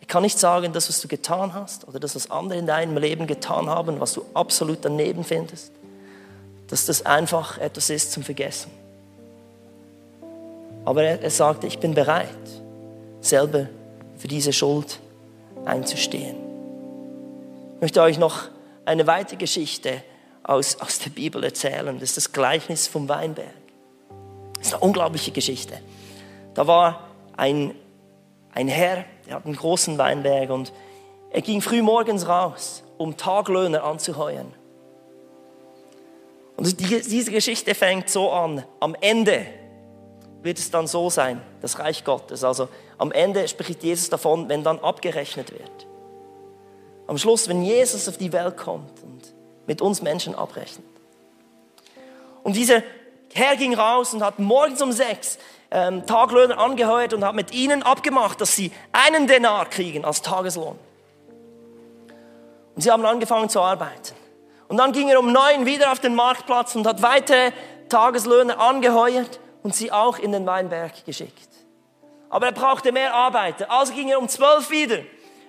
Ich 0.00 0.08
kann 0.08 0.22
nicht 0.22 0.38
sagen, 0.38 0.72
das, 0.72 0.88
was 0.88 1.00
du 1.00 1.08
getan 1.08 1.54
hast 1.54 1.88
oder 1.88 1.98
das, 1.98 2.14
was 2.14 2.30
andere 2.30 2.58
in 2.58 2.66
deinem 2.66 2.96
Leben 2.96 3.26
getan 3.26 3.68
haben, 3.68 4.00
was 4.00 4.12
du 4.14 4.24
absolut 4.34 4.78
daneben 4.82 5.24
findest 5.24 5.72
dass 6.74 6.86
das 6.86 7.06
einfach 7.06 7.58
etwas 7.58 7.88
ist 7.88 8.10
zum 8.10 8.24
Vergessen. 8.24 8.68
Aber 10.84 11.04
er, 11.04 11.22
er 11.22 11.30
sagte, 11.30 11.68
ich 11.68 11.78
bin 11.78 11.94
bereit, 11.94 12.26
selber 13.20 13.68
für 14.16 14.26
diese 14.26 14.52
Schuld 14.52 14.98
einzustehen. 15.64 16.34
Ich 17.76 17.80
möchte 17.80 18.02
euch 18.02 18.18
noch 18.18 18.48
eine 18.84 19.06
weitere 19.06 19.36
Geschichte 19.36 20.02
aus, 20.42 20.80
aus 20.80 20.98
der 20.98 21.10
Bibel 21.10 21.44
erzählen. 21.44 21.94
Das 21.94 22.08
ist 22.08 22.16
das 22.16 22.32
Gleichnis 22.32 22.88
vom 22.88 23.08
Weinberg. 23.08 23.54
Das 24.58 24.66
ist 24.66 24.74
eine 24.74 24.82
unglaubliche 24.82 25.30
Geschichte. 25.30 25.78
Da 26.54 26.66
war 26.66 27.06
ein, 27.36 27.72
ein 28.52 28.66
Herr, 28.66 29.04
der 29.28 29.36
hat 29.36 29.44
einen 29.44 29.54
großen 29.54 29.96
Weinberg 29.96 30.50
und 30.50 30.72
er 31.30 31.40
ging 31.40 31.60
früh 31.60 31.82
morgens 31.82 32.26
raus, 32.26 32.82
um 32.98 33.16
Taglöhner 33.16 33.84
anzuheuern. 33.84 34.52
Und 36.56 36.80
diese 36.80 37.30
Geschichte 37.30 37.74
fängt 37.74 38.08
so 38.08 38.30
an. 38.30 38.64
Am 38.80 38.94
Ende 39.00 39.46
wird 40.42 40.58
es 40.58 40.70
dann 40.70 40.86
so 40.86 41.10
sein, 41.10 41.40
das 41.62 41.78
Reich 41.78 42.04
Gottes. 42.04 42.44
Also 42.44 42.68
am 42.98 43.10
Ende 43.12 43.48
spricht 43.48 43.82
Jesus 43.82 44.10
davon, 44.10 44.48
wenn 44.48 44.62
dann 44.62 44.78
abgerechnet 44.78 45.52
wird. 45.52 45.86
Am 47.06 47.18
Schluss, 47.18 47.48
wenn 47.48 47.62
Jesus 47.62 48.08
auf 48.08 48.18
die 48.18 48.32
Welt 48.32 48.56
kommt 48.56 49.02
und 49.02 49.34
mit 49.66 49.82
uns 49.82 50.02
Menschen 50.02 50.34
abrechnet. 50.34 50.86
Und 52.42 52.56
dieser 52.56 52.82
Herr 53.32 53.56
ging 53.56 53.74
raus 53.74 54.14
und 54.14 54.22
hat 54.22 54.38
morgens 54.38 54.80
um 54.80 54.92
sechs 54.92 55.38
ähm, 55.70 56.06
Taglöhner 56.06 56.58
angeheuert 56.58 57.14
und 57.14 57.24
hat 57.24 57.34
mit 57.34 57.52
ihnen 57.52 57.82
abgemacht, 57.82 58.40
dass 58.40 58.54
sie 58.54 58.70
einen 58.92 59.26
Denar 59.26 59.68
kriegen 59.68 60.04
als 60.04 60.22
Tageslohn. 60.22 60.78
Und 62.76 62.82
sie 62.82 62.90
haben 62.90 63.04
angefangen 63.04 63.48
zu 63.48 63.60
arbeiten. 63.60 64.14
Und 64.68 64.76
dann 64.78 64.92
ging 64.92 65.08
er 65.08 65.18
um 65.18 65.32
neun 65.32 65.66
wieder 65.66 65.92
auf 65.92 66.00
den 66.00 66.14
Marktplatz 66.14 66.74
und 66.74 66.86
hat 66.86 67.02
weitere 67.02 67.52
Tageslöhner 67.88 68.58
angeheuert 68.58 69.40
und 69.62 69.74
sie 69.74 69.92
auch 69.92 70.18
in 70.18 70.32
den 70.32 70.46
Weinberg 70.46 71.04
geschickt. 71.04 71.48
Aber 72.30 72.46
er 72.46 72.52
brauchte 72.52 72.90
mehr 72.90 73.14
Arbeiter. 73.14 73.70
Also 73.70 73.92
ging 73.92 74.08
er 74.08 74.18
um 74.18 74.28
zwölf 74.28 74.70
wieder, 74.70 74.98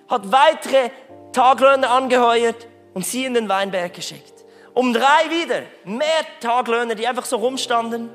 hat 0.08 0.30
weitere 0.30 0.90
Taglöhner 1.32 1.90
angeheuert 1.90 2.66
und 2.94 3.04
sie 3.04 3.24
in 3.24 3.34
den 3.34 3.48
Weinberg 3.48 3.92
geschickt. 3.92 4.32
Um 4.72 4.92
drei 4.92 5.30
wieder 5.30 5.62
mehr 5.84 6.06
Taglöhner, 6.40 6.94
die 6.94 7.06
einfach 7.06 7.24
so 7.24 7.36
rumstanden. 7.36 8.10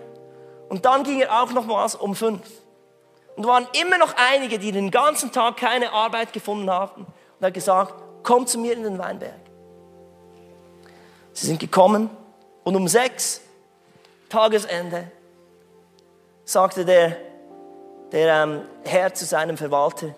Und 0.69 0.85
dann 0.85 1.03
ging 1.03 1.21
er 1.21 1.41
auch 1.41 1.51
nochmals 1.51 1.95
um 1.95 2.15
fünf. 2.15 2.47
Und 3.35 3.45
waren 3.45 3.67
immer 3.81 3.97
noch 3.97 4.13
einige, 4.15 4.59
die 4.59 4.71
den 4.71 4.91
ganzen 4.91 5.31
Tag 5.31 5.57
keine 5.57 5.91
Arbeit 5.91 6.33
gefunden 6.33 6.69
haben. 6.69 7.01
Und 7.05 7.41
er 7.41 7.47
hat 7.47 7.53
gesagt, 7.53 7.93
komm 8.23 8.45
zu 8.45 8.59
mir 8.59 8.73
in 8.73 8.83
den 8.83 8.97
Weinberg. 8.97 9.40
Sie 11.33 11.47
sind 11.47 11.59
gekommen 11.59 12.09
und 12.63 12.75
um 12.75 12.87
sechs, 12.87 13.41
Tagesende, 14.29 15.11
sagte 16.45 16.85
der, 16.85 17.17
der 18.11 18.43
ähm, 18.43 18.61
Herr 18.85 19.13
zu 19.13 19.25
seinem 19.25 19.57
Verwalter, 19.57 20.15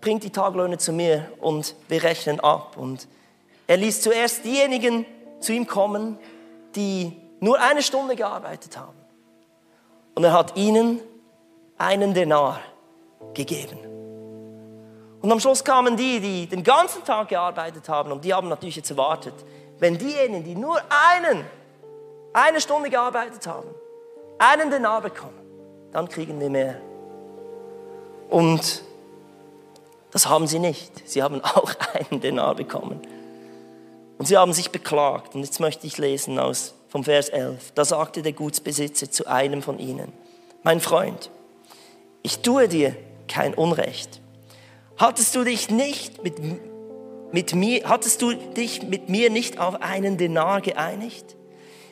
bringt 0.00 0.22
die 0.24 0.30
Taglöhne 0.30 0.78
zu 0.78 0.92
mir 0.92 1.30
und 1.40 1.74
wir 1.88 2.02
rechnen 2.02 2.40
ab. 2.40 2.76
Und 2.76 3.06
er 3.66 3.76
ließ 3.76 4.02
zuerst 4.02 4.44
diejenigen 4.44 5.06
zu 5.40 5.52
ihm 5.52 5.66
kommen, 5.66 6.18
die 6.74 7.20
nur 7.40 7.60
eine 7.60 7.82
Stunde 7.82 8.16
gearbeitet 8.16 8.76
haben. 8.76 8.96
Und 10.14 10.24
er 10.24 10.32
hat 10.32 10.56
ihnen 10.56 11.00
einen 11.76 12.14
Denar 12.14 12.60
gegeben. 13.34 13.78
Und 15.20 15.32
am 15.32 15.40
Schluss 15.40 15.64
kamen 15.64 15.96
die, 15.96 16.20
die 16.20 16.46
den 16.46 16.62
ganzen 16.62 17.02
Tag 17.04 17.28
gearbeitet 17.28 17.88
haben 17.88 18.12
und 18.12 18.24
die 18.24 18.34
haben 18.34 18.48
natürlich 18.48 18.76
jetzt 18.76 18.90
erwartet, 18.90 19.34
wenn 19.84 19.98
diejenigen, 19.98 20.44
die 20.44 20.54
nur 20.54 20.80
einen, 20.88 21.44
eine 22.32 22.58
Stunde 22.58 22.88
gearbeitet 22.88 23.46
haben, 23.46 23.68
einen 24.38 24.70
Denar 24.70 25.02
bekommen, 25.02 25.38
dann 25.92 26.08
kriegen 26.08 26.40
wir 26.40 26.48
mehr. 26.48 26.80
Und 28.30 28.82
das 30.10 30.26
haben 30.26 30.46
sie 30.46 30.58
nicht. 30.58 31.06
Sie 31.06 31.22
haben 31.22 31.44
auch 31.44 31.70
einen 32.10 32.22
Denar 32.22 32.54
bekommen. 32.54 33.02
Und 34.16 34.24
sie 34.24 34.38
haben 34.38 34.54
sich 34.54 34.70
beklagt. 34.70 35.34
Und 35.34 35.42
jetzt 35.42 35.60
möchte 35.60 35.86
ich 35.86 35.98
lesen 35.98 36.38
aus 36.38 36.72
vom 36.88 37.04
Vers 37.04 37.28
11. 37.28 37.72
Da 37.74 37.84
sagte 37.84 38.22
der 38.22 38.32
Gutsbesitzer 38.32 39.10
zu 39.10 39.26
einem 39.26 39.60
von 39.60 39.78
ihnen, 39.78 40.14
mein 40.62 40.80
Freund, 40.80 41.30
ich 42.22 42.38
tue 42.38 42.68
dir 42.68 42.96
kein 43.28 43.52
Unrecht. 43.52 44.22
Hattest 44.96 45.34
du 45.34 45.44
dich 45.44 45.68
nicht 45.68 46.24
mit, 46.24 46.36
mit 47.34 47.52
mir, 47.52 47.82
hattest 47.88 48.22
du 48.22 48.32
dich 48.32 48.84
mit 48.84 49.08
mir 49.08 49.28
nicht 49.28 49.58
auf 49.58 49.82
einen 49.82 50.16
Denar 50.16 50.60
geeinigt? 50.60 51.34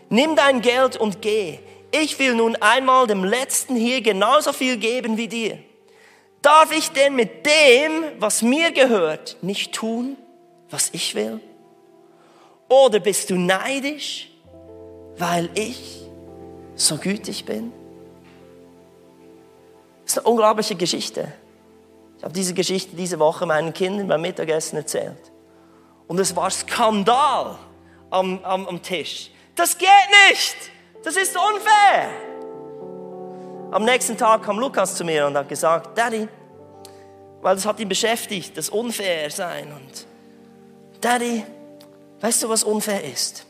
Nimm 0.08 0.36
dein 0.36 0.60
Geld 0.60 0.96
und 0.96 1.20
geh. 1.20 1.58
Ich 1.90 2.16
will 2.20 2.36
nun 2.36 2.54
einmal 2.54 3.08
dem 3.08 3.24
Letzten 3.24 3.74
hier 3.74 4.02
genauso 4.02 4.52
viel 4.52 4.76
geben 4.76 5.16
wie 5.16 5.26
dir. 5.26 5.58
Darf 6.42 6.70
ich 6.70 6.92
denn 6.92 7.16
mit 7.16 7.44
dem, 7.44 8.04
was 8.20 8.42
mir 8.42 8.70
gehört, 8.70 9.36
nicht 9.42 9.72
tun, 9.72 10.16
was 10.70 10.90
ich 10.92 11.16
will? 11.16 11.40
Oder 12.68 13.00
bist 13.00 13.28
du 13.30 13.34
neidisch, 13.34 14.30
weil 15.18 15.50
ich 15.56 16.02
so 16.76 16.98
gütig 16.98 17.44
bin? 17.44 17.72
Das 20.04 20.12
ist 20.12 20.18
eine 20.18 20.28
unglaubliche 20.28 20.76
Geschichte. 20.76 21.32
Ich 22.18 22.22
habe 22.22 22.32
diese 22.32 22.54
Geschichte 22.54 22.94
diese 22.94 23.18
Woche 23.18 23.44
meinen 23.44 23.72
Kindern 23.72 24.06
beim 24.06 24.20
Mittagessen 24.20 24.76
erzählt. 24.76 25.31
Und 26.12 26.18
es 26.18 26.36
war 26.36 26.50
Skandal 26.50 27.56
am, 28.10 28.38
am, 28.44 28.66
am 28.68 28.82
Tisch. 28.82 29.30
Das 29.54 29.78
geht 29.78 29.88
nicht! 30.28 30.56
Das 31.02 31.16
ist 31.16 31.34
unfair! 31.34 32.10
Am 33.70 33.82
nächsten 33.86 34.18
Tag 34.18 34.42
kam 34.42 34.58
Lukas 34.58 34.94
zu 34.94 35.06
mir 35.06 35.26
und 35.26 35.38
hat 35.38 35.48
gesagt, 35.48 35.96
Daddy, 35.96 36.28
weil 37.40 37.54
das 37.54 37.64
hat 37.64 37.80
ihn 37.80 37.88
beschäftigt, 37.88 38.58
das 38.58 38.68
unfair 38.68 39.30
sein. 39.30 39.72
Und 39.72 40.06
Daddy, 41.00 41.46
weißt 42.20 42.42
du, 42.42 42.50
was 42.50 42.62
unfair 42.62 43.02
ist? 43.04 43.46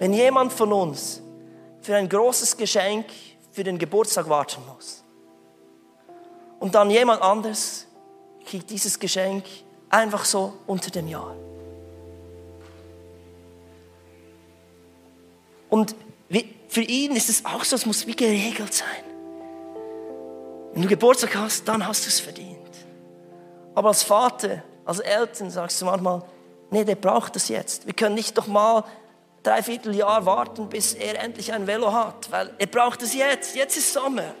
Wenn 0.00 0.12
jemand 0.12 0.52
von 0.52 0.72
uns 0.72 1.22
für 1.80 1.94
ein 1.94 2.08
großes 2.08 2.56
Geschenk 2.56 3.06
für 3.52 3.62
den 3.62 3.78
Geburtstag 3.78 4.28
warten 4.28 4.62
muss 4.74 5.04
und 6.58 6.74
dann 6.74 6.90
jemand 6.90 7.22
anders 7.22 7.86
kriegt 8.44 8.68
dieses 8.68 8.98
Geschenk 8.98 9.44
einfach 9.88 10.24
so 10.24 10.54
unter 10.66 10.90
dem 10.90 11.06
Jahr. 11.06 11.36
Und 15.68 15.94
für 16.68 16.82
ihn 16.82 17.16
ist 17.16 17.28
es 17.28 17.44
auch 17.44 17.64
so, 17.64 17.76
es 17.76 17.86
muss 17.86 18.06
wie 18.06 18.16
geregelt 18.16 18.74
sein. 18.74 19.04
Wenn 20.72 20.82
du 20.82 20.88
Geburtstag 20.88 21.34
hast, 21.36 21.66
dann 21.66 21.86
hast 21.86 22.04
du 22.04 22.08
es 22.08 22.20
verdient. 22.20 22.56
Aber 23.74 23.88
als 23.88 24.02
Vater, 24.02 24.62
als 24.84 25.00
Eltern 25.00 25.50
sagst 25.50 25.80
du 25.80 25.86
manchmal, 25.86 26.22
nee, 26.70 26.84
der 26.84 26.94
braucht 26.94 27.36
das 27.36 27.48
jetzt. 27.48 27.86
Wir 27.86 27.94
können 27.94 28.14
nicht 28.14 28.36
doch 28.36 28.46
mal 28.46 28.84
dreiviertel 29.42 29.94
Jahr 29.94 30.26
warten, 30.26 30.68
bis 30.68 30.94
er 30.94 31.22
endlich 31.22 31.52
ein 31.52 31.66
Velo 31.66 31.92
hat, 31.92 32.30
weil 32.30 32.50
er 32.58 32.66
braucht 32.66 33.02
es 33.02 33.14
jetzt. 33.14 33.54
Jetzt 33.56 33.76
ist 33.76 33.92
Sommer. 33.92 34.34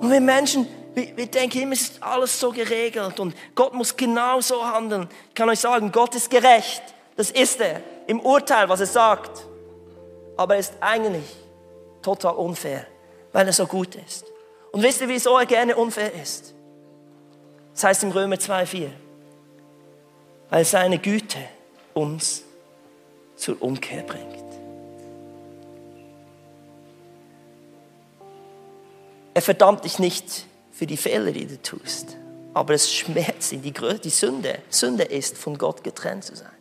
Und 0.00 0.10
wir 0.10 0.20
Menschen, 0.20 0.66
wir, 0.94 1.16
wir 1.16 1.26
denken 1.26 1.60
immer, 1.62 1.72
es 1.72 1.82
ist 1.82 2.02
alles 2.02 2.38
so 2.38 2.50
geregelt 2.50 3.20
und 3.20 3.34
Gott 3.54 3.74
muss 3.74 3.96
genau 3.96 4.40
so 4.40 4.64
handeln. 4.64 5.08
Ich 5.28 5.34
kann 5.34 5.48
euch 5.48 5.60
sagen, 5.60 5.92
Gott 5.92 6.14
ist 6.14 6.30
gerecht. 6.30 6.82
Das 7.18 7.32
ist 7.32 7.60
er. 7.60 7.82
Im 8.06 8.20
Urteil, 8.20 8.68
was 8.68 8.78
er 8.78 8.86
sagt. 8.86 9.44
Aber 10.36 10.54
er 10.54 10.60
ist 10.60 10.74
eigentlich 10.78 11.24
total 12.00 12.36
unfair, 12.36 12.86
weil 13.32 13.44
er 13.44 13.52
so 13.52 13.66
gut 13.66 13.96
ist. 13.96 14.24
Und 14.70 14.84
wisst 14.84 15.00
ihr, 15.00 15.08
wieso 15.08 15.36
er 15.36 15.44
gerne 15.44 15.74
unfair 15.74 16.14
ist? 16.14 16.54
Das 17.74 17.82
heißt 17.82 18.04
im 18.04 18.12
Römer 18.12 18.36
2,4. 18.36 18.90
Weil 20.48 20.64
seine 20.64 21.00
Güte 21.00 21.38
uns 21.92 22.44
zur 23.34 23.60
Umkehr 23.60 24.04
bringt. 24.04 24.44
Er 29.34 29.42
verdammt 29.42 29.84
dich 29.84 29.98
nicht 29.98 30.46
für 30.70 30.86
die 30.86 30.96
Fehler, 30.96 31.32
die 31.32 31.46
du 31.46 31.60
tust, 31.60 32.16
aber 32.54 32.74
es 32.74 32.92
schmerzt 32.92 33.52
ihn, 33.52 33.62
die, 33.62 33.72
die 33.72 34.10
Sünde. 34.10 34.60
Sünde 34.68 35.02
ist, 35.02 35.36
von 35.36 35.58
Gott 35.58 35.82
getrennt 35.82 36.22
zu 36.22 36.36
sein. 36.36 36.57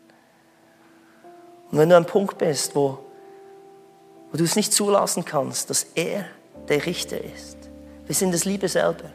Und 1.72 1.78
wenn 1.80 1.90
du 1.90 1.96
an 1.96 2.04
einem 2.04 2.12
Punkt 2.12 2.38
bist, 2.38 2.76
wo, 2.76 3.00
wo 4.32 4.38
du 4.38 4.44
es 4.44 4.56
nicht 4.56 4.74
zulassen 4.74 5.26
kannst, 5.26 5.70
dass 5.70 5.88
er 5.96 6.26
der 6.70 6.86
Richter 6.86 7.22
ist, 7.24 7.58
wir 8.06 8.16
sind 8.16 8.34
es 8.34 8.46
Liebe 8.46 8.70
selber. 8.70 9.12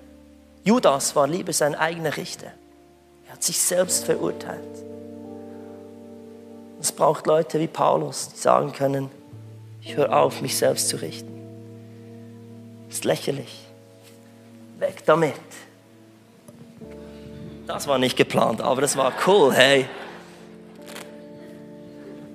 Judas 0.64 1.16
war 1.16 1.26
lieber 1.26 1.52
sein 1.52 1.74
eigener 1.74 2.16
Richter. 2.16 2.48
Er 3.26 3.32
hat 3.32 3.42
sich 3.42 3.58
selbst 3.58 4.04
verurteilt. 4.04 4.60
Es 6.80 6.92
braucht 6.92 7.26
Leute 7.26 7.58
wie 7.58 7.68
Paulus, 7.68 8.28
die 8.28 8.38
sagen 8.38 8.72
können, 8.72 9.08
ich 9.80 9.96
höre 9.96 10.16
auf, 10.16 10.42
mich 10.42 10.56
selbst 10.56 10.88
zu 10.88 10.96
richten. 10.96 11.32
Ist 12.88 13.04
lächerlich. 13.04 13.66
Weg 14.78 15.04
damit. 15.06 15.34
Das 17.66 17.86
war 17.86 17.98
nicht 17.98 18.16
geplant, 18.16 18.60
aber 18.60 18.80
das 18.80 18.96
war 18.96 19.12
cool, 19.26 19.52
hey. 19.54 19.88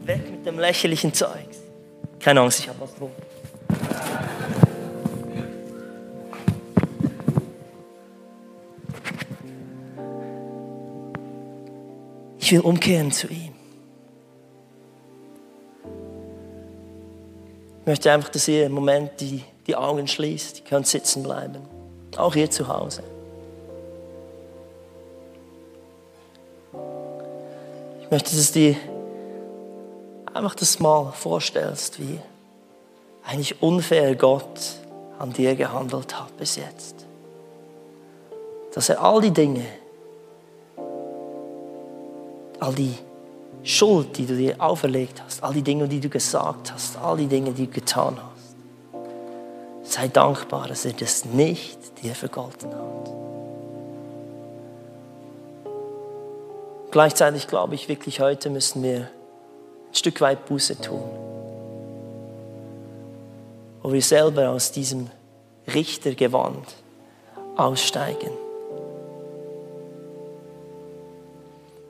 Weg 0.08 0.32
mit 0.32 0.46
dem 0.46 0.58
lächerlichen 0.58 1.14
Zeug. 1.14 1.48
Keine 2.20 2.40
Angst, 2.40 2.60
ich 2.62 2.70
habe 2.70 2.80
was 2.80 2.96
drum. 2.96 3.12
Ich 12.40 12.54
will 12.54 12.62
umkehren 12.62 13.12
zu 13.12 13.28
ihm. 13.28 13.54
Ich 17.82 17.86
möchte 17.86 18.10
einfach, 18.10 18.30
dass 18.30 18.48
ihr 18.48 18.66
im 18.66 18.72
Moment 18.72 19.12
die, 19.20 19.44
die 19.68 19.76
Augen 19.76 20.08
schließt. 20.08 20.60
Ihr 20.60 20.66
könnt 20.66 20.88
sitzen 20.88 21.24
bleiben. 21.24 21.58
Auch 22.16 22.34
hier 22.34 22.50
zu 22.50 22.70
Hause. 22.70 23.04
Ich 28.02 28.12
möchte, 28.12 28.34
dass 28.34 28.54
du 28.54 28.78
einfach 30.38 30.56
das 30.56 30.80
mal 30.80 31.12
vorstellst, 31.12 32.00
wie 32.00 32.20
eigentlich 33.26 33.62
unfair 33.62 34.16
Gott 34.16 34.78
an 35.20 35.34
dir 35.34 35.56
gehandelt 35.56 36.18
hat 36.18 36.36
bis 36.38 36.56
jetzt. 36.56 36.96
Dass 38.74 38.90
er 38.90 39.04
all 39.04 39.22
die 39.22 39.32
Dinge, 39.32 39.66
all 42.60 42.74
die 42.74 42.94
Schuld, 43.64 44.18
die 44.18 44.26
du 44.26 44.38
dir 44.38 44.56
auferlegt 44.60 45.22
hast, 45.26 45.44
all 45.44 45.54
die 45.54 45.64
Dinge, 45.64 45.88
die 45.88 46.00
du 46.00 46.10
gesagt 46.10 46.72
hast, 46.72 46.98
all 46.98 47.18
die 47.18 47.28
Dinge, 47.28 47.52
die 47.52 47.66
du 47.66 47.74
getan 47.74 48.18
hast. 48.18 48.56
Sei 49.92 50.08
dankbar, 50.08 50.68
dass 50.68 50.86
er 50.86 50.94
das 50.94 51.26
nicht 51.26 51.78
dir 52.02 52.14
vergolten 52.14 52.70
hat. 52.74 53.14
Gleichzeitig 56.92 57.48
glaube 57.48 57.76
ich 57.76 57.90
wirklich, 57.90 58.22
heute 58.22 58.50
müssen 58.50 58.84
wir 58.84 59.10
ein 59.90 59.96
Stück 59.96 60.22
weit 60.22 60.46
Buße 60.46 60.80
tun. 60.80 61.04
Wo 63.82 63.92
wir 63.92 64.02
selber 64.02 64.50
aus 64.50 64.72
diesem 64.72 65.10
Richtergewand 65.74 66.76
aussteigen. 67.56 68.32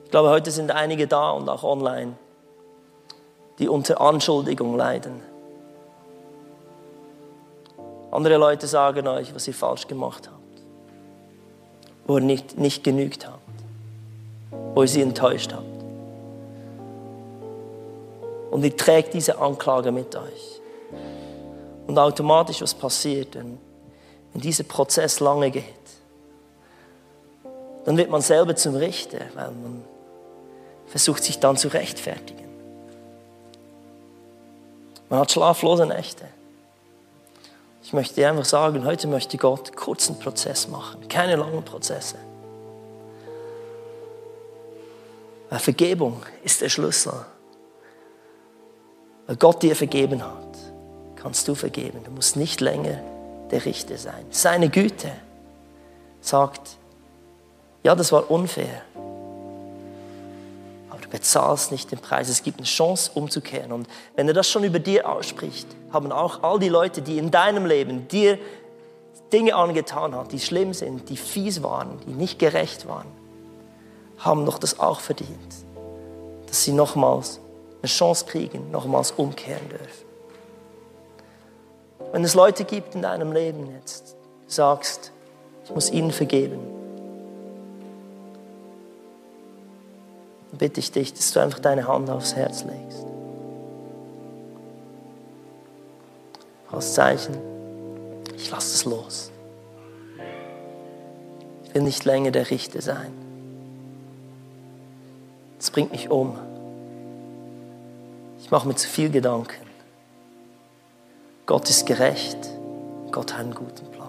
Ich 0.05 0.11
glaube, 0.11 0.29
heute 0.29 0.51
sind 0.51 0.71
einige 0.71 1.05
da 1.05 1.31
und 1.31 1.49
auch 1.49 1.63
online, 1.63 2.13
die 3.59 3.67
unter 3.67 3.99
Anschuldigung 3.99 4.77
leiden. 4.77 5.21
Andere 8.11 8.37
Leute 8.37 8.67
sagen 8.67 9.05
euch, 9.07 9.35
was 9.35 9.47
ihr 9.47 9.53
falsch 9.53 9.87
gemacht 9.87 10.29
habt, 10.29 10.61
wo 12.07 12.17
ihr 12.17 12.23
nicht, 12.23 12.57
nicht 12.57 12.83
genügt 12.83 13.27
habt, 13.27 13.41
wo 14.73 14.83
ihr 14.83 14.87
sie 14.87 15.01
enttäuscht 15.01 15.51
habt. 15.53 15.76
Und 18.51 18.63
ihr 18.63 18.75
trägt 18.75 19.13
diese 19.13 19.37
Anklage 19.39 19.91
mit 19.91 20.15
euch. 20.15 20.61
Und 21.87 21.97
automatisch, 21.97 22.61
was 22.61 22.73
passiert, 22.73 23.35
wenn, 23.35 23.57
wenn 24.33 24.41
dieser 24.41 24.63
Prozess 24.63 25.19
lange 25.19 25.51
geht, 25.51 25.63
dann 27.85 27.95
wird 27.95 28.09
man 28.09 28.21
selber 28.21 28.55
zum 28.55 28.75
Richter, 28.75 29.19
weil 29.33 29.51
man 29.51 29.83
versucht 30.87 31.23
sich 31.23 31.39
dann 31.39 31.55
zu 31.55 31.69
rechtfertigen. 31.69 32.47
Man 35.09 35.19
hat 35.19 35.31
schlaflose 35.31 35.85
Nächte. 35.85 36.25
Ich 37.81 37.93
möchte 37.93 38.15
dir 38.15 38.29
einfach 38.29 38.43
sagen, 38.43 38.83
heute 38.85 39.07
möchte 39.07 39.37
Gott 39.37 39.75
kurzen 39.77 40.19
Prozess 40.19 40.67
machen, 40.67 41.07
keine 41.07 41.37
langen 41.37 41.63
Prozesse. 41.63 42.17
Weil 45.49 45.59
Vergebung 45.59 46.21
ist 46.43 46.59
der 46.61 46.67
Schlüssel. 46.67 47.13
Weil 49.27 49.35
Gott 49.35 49.61
dir 49.61 49.75
vergeben 49.75 50.23
hat, 50.23 50.57
kannst 51.15 51.47
du 51.47 51.55
vergeben. 51.55 51.99
Du 52.03 52.11
musst 52.11 52.35
nicht 52.35 52.61
länger 52.61 52.99
der 53.51 53.63
Richter 53.65 53.97
sein. 53.97 54.25
Seine 54.29 54.69
Güte 54.69 55.11
sagt, 56.21 56.77
ja, 57.83 57.93
das 57.93 58.11
war 58.11 58.31
unfair, 58.31 58.81
Du 61.07 61.11
bezahlst 61.11 61.71
nicht 61.71 61.89
den 61.91 61.99
Preis. 61.99 62.27
Es 62.27 62.43
gibt 62.43 62.57
eine 62.57 62.65
Chance, 62.65 63.11
umzukehren. 63.13 63.71
Und 63.71 63.87
wenn 64.15 64.27
er 64.27 64.33
das 64.33 64.49
schon 64.49 64.65
über 64.65 64.79
dir 64.79 65.09
ausspricht, 65.09 65.65
haben 65.93 66.11
auch 66.11 66.43
all 66.43 66.59
die 66.59 66.67
Leute, 66.67 67.01
die 67.01 67.17
in 67.17 67.31
deinem 67.31 67.65
Leben 67.65 68.09
dir 68.09 68.37
Dinge 69.31 69.55
angetan 69.55 70.13
haben, 70.13 70.27
die 70.27 70.39
schlimm 70.39 70.73
sind, 70.73 71.07
die 71.07 71.15
fies 71.15 71.63
waren, 71.63 71.99
die 72.05 72.11
nicht 72.11 72.39
gerecht 72.39 72.89
waren, 72.89 73.07
haben 74.17 74.45
doch 74.45 74.57
das 74.57 74.79
auch 74.79 74.99
verdient, 74.99 75.55
dass 76.47 76.63
sie 76.63 76.73
nochmals 76.73 77.39
eine 77.81 77.89
Chance 77.89 78.25
kriegen, 78.25 78.71
nochmals 78.71 79.11
umkehren 79.11 79.69
dürfen. 79.69 80.07
Wenn 82.11 82.23
es 82.23 82.33
Leute 82.33 82.63
gibt 82.63 82.95
in 82.95 83.01
deinem 83.01 83.31
Leben 83.31 83.69
jetzt, 83.73 84.15
sagst, 84.47 85.11
ich 85.65 85.71
muss 85.73 85.91
ihnen 85.91 86.11
vergeben, 86.11 86.59
bitte 90.57 90.79
ich 90.79 90.91
dich, 90.91 91.13
dass 91.13 91.31
du 91.31 91.39
einfach 91.39 91.59
deine 91.59 91.87
Hand 91.87 92.09
aufs 92.09 92.35
Herz 92.35 92.63
legst. 92.63 93.05
Als 96.71 96.93
Zeichen, 96.93 97.37
ich 98.35 98.49
lasse 98.49 98.73
es 98.73 98.85
los. 98.85 99.31
Ich 101.65 101.73
will 101.75 101.81
nicht 101.81 102.05
länger 102.05 102.31
der 102.31 102.49
Richter 102.49 102.81
sein. 102.81 103.11
Das 105.57 105.71
bringt 105.71 105.91
mich 105.91 106.09
um. 106.09 106.37
Ich 108.47 108.51
mache 108.51 108.65
mir 108.65 108.75
zu 108.75 108.87
viel 108.87 109.09
Gedanken. 109.09 109.67
Gott 111.45 111.69
ist 111.69 111.85
gerecht. 111.85 112.37
Gott 113.11 113.33
hat 113.33 113.41
einen 113.41 113.53
guten 113.53 113.91
Plan. 113.91 114.07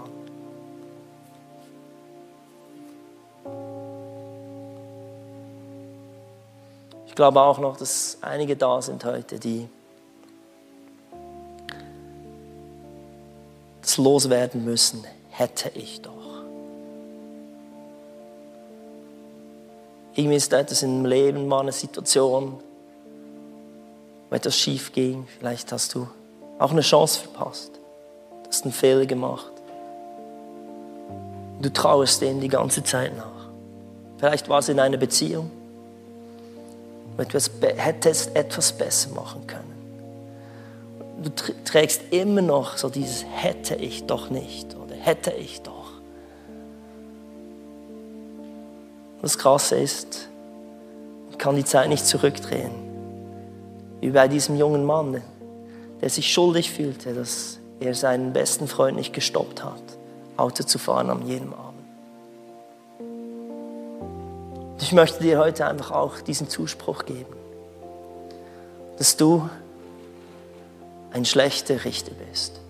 glaube 7.19 7.41
auch 7.41 7.59
noch, 7.59 7.77
dass 7.77 8.19
einige 8.21 8.55
da 8.55 8.81
sind 8.81 9.05
heute, 9.05 9.41
die 9.41 9.69
das 13.81 13.97
loswerden 13.97 14.65
müssen. 14.65 15.05
Hätte 15.31 15.69
ich 15.75 16.01
doch. 16.01 16.13
Irgendwie 20.15 20.37
ist 20.37 20.53
etwas 20.53 20.85
im 20.85 21.05
Leben 21.05 21.49
mal 21.49 21.63
eine 21.63 21.73
Situation, 21.73 22.63
wo 24.29 24.37
etwas 24.37 24.57
schief 24.57 24.93
ging. 24.93 25.27
Vielleicht 25.39 25.73
hast 25.73 25.95
du 25.95 26.09
auch 26.59 26.71
eine 26.71 26.81
Chance 26.81 27.21
verpasst. 27.21 27.73
Du 28.43 28.49
hast 28.49 28.65
einen 28.65 28.73
Fehler 28.73 29.07
gemacht. 29.07 29.53
Du 31.61 31.73
trauerst 31.73 32.21
dem 32.23 32.41
die 32.41 32.49
ganze 32.49 32.85
Zeit 32.85 33.17
nach. 33.17 33.49
Vielleicht 34.19 34.49
war 34.49 34.59
es 34.59 34.69
in 34.69 34.81
einer 34.81 34.97
Beziehung 34.97 35.51
etwas, 37.19 37.51
hättest 37.77 38.35
etwas 38.37 38.73
besser 38.73 39.11
machen 39.11 39.47
können. 39.47 39.65
Du 41.23 41.31
trägst 41.65 42.13
immer 42.13 42.43
noch 42.43 42.77
so 42.77 42.89
dieses 42.89 43.25
hätte 43.25 43.75
ich 43.75 44.07
doch 44.07 44.31
nicht 44.31 44.77
oder 44.77 44.95
hätte 44.95 45.33
ich 45.33 45.63
doch. 45.63 45.91
Das 49.21 49.37
Krasse 49.37 49.77
ist, 49.77 50.29
man 51.29 51.39
kann 51.39 51.57
die 51.57 51.65
Zeit 51.65 51.89
nicht 51.89 52.07
zurückdrehen. 52.07 52.88
Wie 54.01 54.11
bei 54.11 54.29
diesem 54.29 54.57
jungen 54.57 54.85
Mann, 54.85 55.23
der 56.01 56.11
sich 56.11 56.33
schuldig 56.33 56.71
fühlte, 56.71 57.15
dass 57.15 57.59
er 57.81 57.95
seinen 57.95 58.33
besten 58.33 58.69
Freund 58.69 58.97
nicht 58.97 59.13
gestoppt 59.13 59.65
hat, 59.65 59.83
Auto 60.37 60.63
zu 60.65 60.79
fahren 60.79 61.11
an 61.11 61.27
jedem 61.27 61.53
Abend. 61.53 61.69
Ich 64.81 64.93
möchte 64.93 65.23
dir 65.23 65.39
heute 65.39 65.67
einfach 65.67 65.91
auch 65.91 66.21
diesen 66.21 66.49
Zuspruch 66.49 67.05
geben, 67.05 67.35
dass 68.97 69.17
du 69.17 69.49
ein 71.11 71.25
schlechter 71.25 71.85
Richter 71.85 72.13
bist 72.31 72.61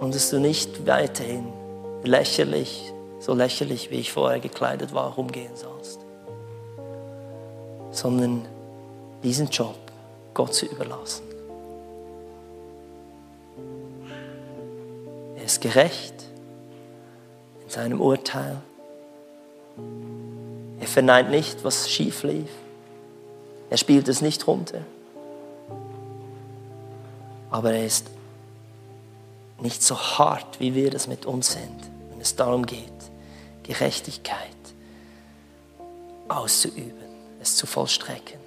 und 0.00 0.14
dass 0.14 0.30
du 0.30 0.40
nicht 0.40 0.86
weiterhin 0.86 1.46
lächerlich, 2.02 2.92
so 3.20 3.34
lächerlich 3.34 3.90
wie 3.90 4.00
ich 4.00 4.12
vorher 4.12 4.40
gekleidet 4.40 4.94
war, 4.94 5.12
rumgehen 5.14 5.54
sollst, 5.54 6.00
sondern 7.90 8.46
diesen 9.22 9.48
Job 9.48 9.76
Gott 10.34 10.54
zu 10.54 10.66
überlassen. 10.66 11.24
Er 15.36 15.44
ist 15.44 15.60
gerecht 15.60 16.14
in 17.64 17.70
seinem 17.70 18.00
Urteil 18.00 18.60
er 20.82 20.88
verneint 20.88 21.30
nicht, 21.30 21.62
was 21.62 21.88
schief 21.88 22.24
lief. 22.24 22.50
Er 23.70 23.76
spielt 23.76 24.08
es 24.08 24.20
nicht 24.20 24.48
runter. 24.48 24.80
Aber 27.50 27.72
er 27.72 27.86
ist 27.86 28.08
nicht 29.60 29.80
so 29.80 29.96
hart, 29.96 30.58
wie 30.58 30.74
wir 30.74 30.90
das 30.90 31.06
mit 31.06 31.24
uns 31.24 31.52
sind, 31.52 31.78
wenn 32.10 32.20
es 32.20 32.34
darum 32.34 32.66
geht, 32.66 32.90
Gerechtigkeit 33.62 34.48
auszuüben, 36.26 36.96
es 37.40 37.54
zu 37.54 37.66
vollstrecken. 37.68 38.41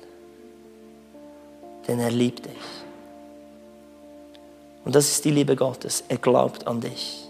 Denn 1.88 2.00
er 2.00 2.12
liebt 2.12 2.45
dich. 2.45 2.54
Und 4.84 4.95
das 4.95 5.10
ist 5.10 5.26
die 5.26 5.32
Liebe 5.32 5.56
Gottes. 5.56 6.04
Er 6.08 6.17
glaubt 6.17 6.67
an 6.67 6.82
dich. 6.82 7.28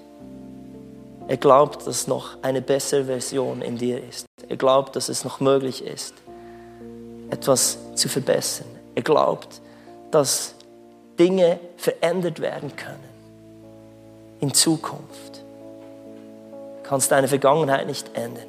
Er 1.28 1.38
glaubt, 1.38 1.88
dass 1.88 2.08
noch 2.08 2.38
eine 2.42 2.62
bessere 2.62 3.06
Version 3.06 3.62
in 3.62 3.78
dir 3.78 4.04
ist. 4.04 4.26
Er 4.48 4.58
glaubt, 4.58 4.96
dass 4.96 5.10
es 5.10 5.24
noch 5.24 5.40
möglich 5.40 5.84
ist, 5.84 6.14
etwas 7.30 7.78
zu 7.96 8.10
verbessern. 8.10 8.68
Er 8.94 9.02
glaubt, 9.02 9.62
dass 10.12 10.54
Dinge 11.18 11.60
verändert 11.78 12.40
werden 12.40 12.76
können 12.76 13.16
in 14.40 14.54
Zukunft. 14.54 15.44
Du 16.84 16.90
kannst 16.90 17.12
deine 17.12 17.28
Vergangenheit 17.28 17.88
nicht 17.88 18.16
ändern, 18.16 18.48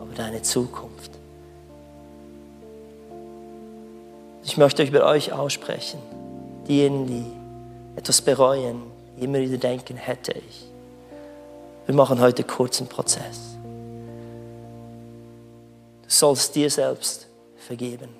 aber 0.00 0.12
deine 0.14 0.42
Zukunft. 0.42 1.13
Ich 4.44 4.58
möchte 4.58 4.82
euch 4.82 4.92
bei 4.92 5.02
euch 5.02 5.32
aussprechen, 5.32 5.98
diejenigen, 6.68 7.06
die 7.06 7.98
etwas 7.98 8.20
bereuen, 8.20 8.82
die 9.16 9.24
immer 9.24 9.38
wieder 9.38 9.56
denken, 9.56 9.96
hätte 9.96 10.32
ich. 10.32 10.66
Wir 11.86 11.94
machen 11.94 12.20
heute 12.20 12.44
einen 12.44 12.88
Prozess. 12.88 13.56
Du 16.02 16.10
sollst 16.10 16.54
dir 16.54 16.68
selbst 16.68 17.26
vergeben. 17.56 18.10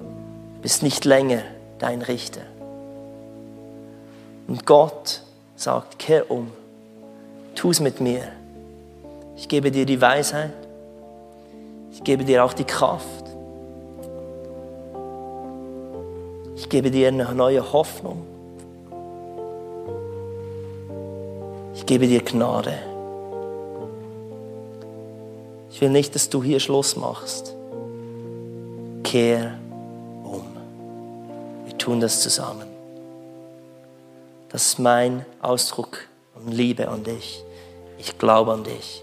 Du 0.00 0.62
bist 0.62 0.82
nicht 0.82 1.04
länger 1.04 1.42
dein 1.78 2.02
Richter. 2.02 2.42
Und 4.48 4.66
Gott 4.66 5.22
sagt, 5.54 6.00
kehr 6.00 6.30
um, 6.30 6.50
tu 7.54 7.70
es 7.70 7.78
mit 7.80 8.00
mir. 8.00 8.22
Ich 9.36 9.48
gebe 9.48 9.70
dir 9.70 9.86
die 9.86 10.00
Weisheit, 10.00 10.52
ich 11.92 12.02
gebe 12.02 12.24
dir 12.24 12.44
auch 12.44 12.52
die 12.52 12.64
Kraft, 12.64 13.25
ich 16.56 16.68
gebe 16.68 16.90
dir 16.90 17.08
eine 17.08 17.32
neue 17.34 17.72
Hoffnung, 17.72 18.26
ich 21.74 21.86
gebe 21.86 22.06
dir 22.08 22.22
Gnade. 22.22 22.74
Ich 25.76 25.82
will 25.82 25.90
nicht, 25.90 26.14
dass 26.14 26.30
du 26.30 26.42
hier 26.42 26.58
Schluss 26.58 26.96
machst. 26.96 27.54
Kehr 29.04 29.58
um. 30.24 30.42
Wir 31.66 31.76
tun 31.76 32.00
das 32.00 32.22
zusammen. 32.22 32.66
Das 34.48 34.68
ist 34.68 34.78
mein 34.78 35.26
Ausdruck 35.42 35.98
und 36.34 36.50
Liebe 36.50 36.88
an 36.88 37.04
dich. 37.04 37.44
Ich 37.98 38.16
glaube 38.16 38.54
an 38.54 38.64
dich. 38.64 39.02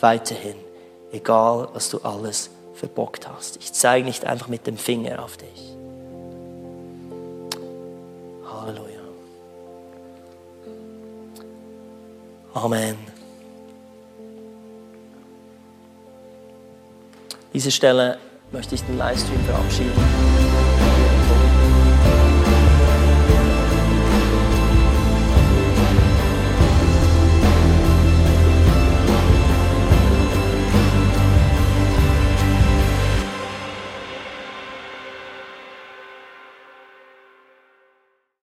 Weiterhin. 0.00 0.56
Egal, 1.12 1.68
was 1.74 1.90
du 1.90 1.98
alles 1.98 2.48
verbockt 2.72 3.28
hast. 3.28 3.58
Ich 3.58 3.74
zeige 3.74 4.06
nicht 4.06 4.24
einfach 4.24 4.48
mit 4.48 4.66
dem 4.66 4.78
Finger 4.78 5.22
auf 5.22 5.36
dich. 5.36 5.73
Amen. 12.54 12.96
An 17.32 17.52
dieser 17.52 17.70
Stelle 17.70 18.18
möchte 18.52 18.76
ich 18.76 18.82
den 18.82 18.96
Livestream 18.96 19.40
verabschieden. 19.44 20.83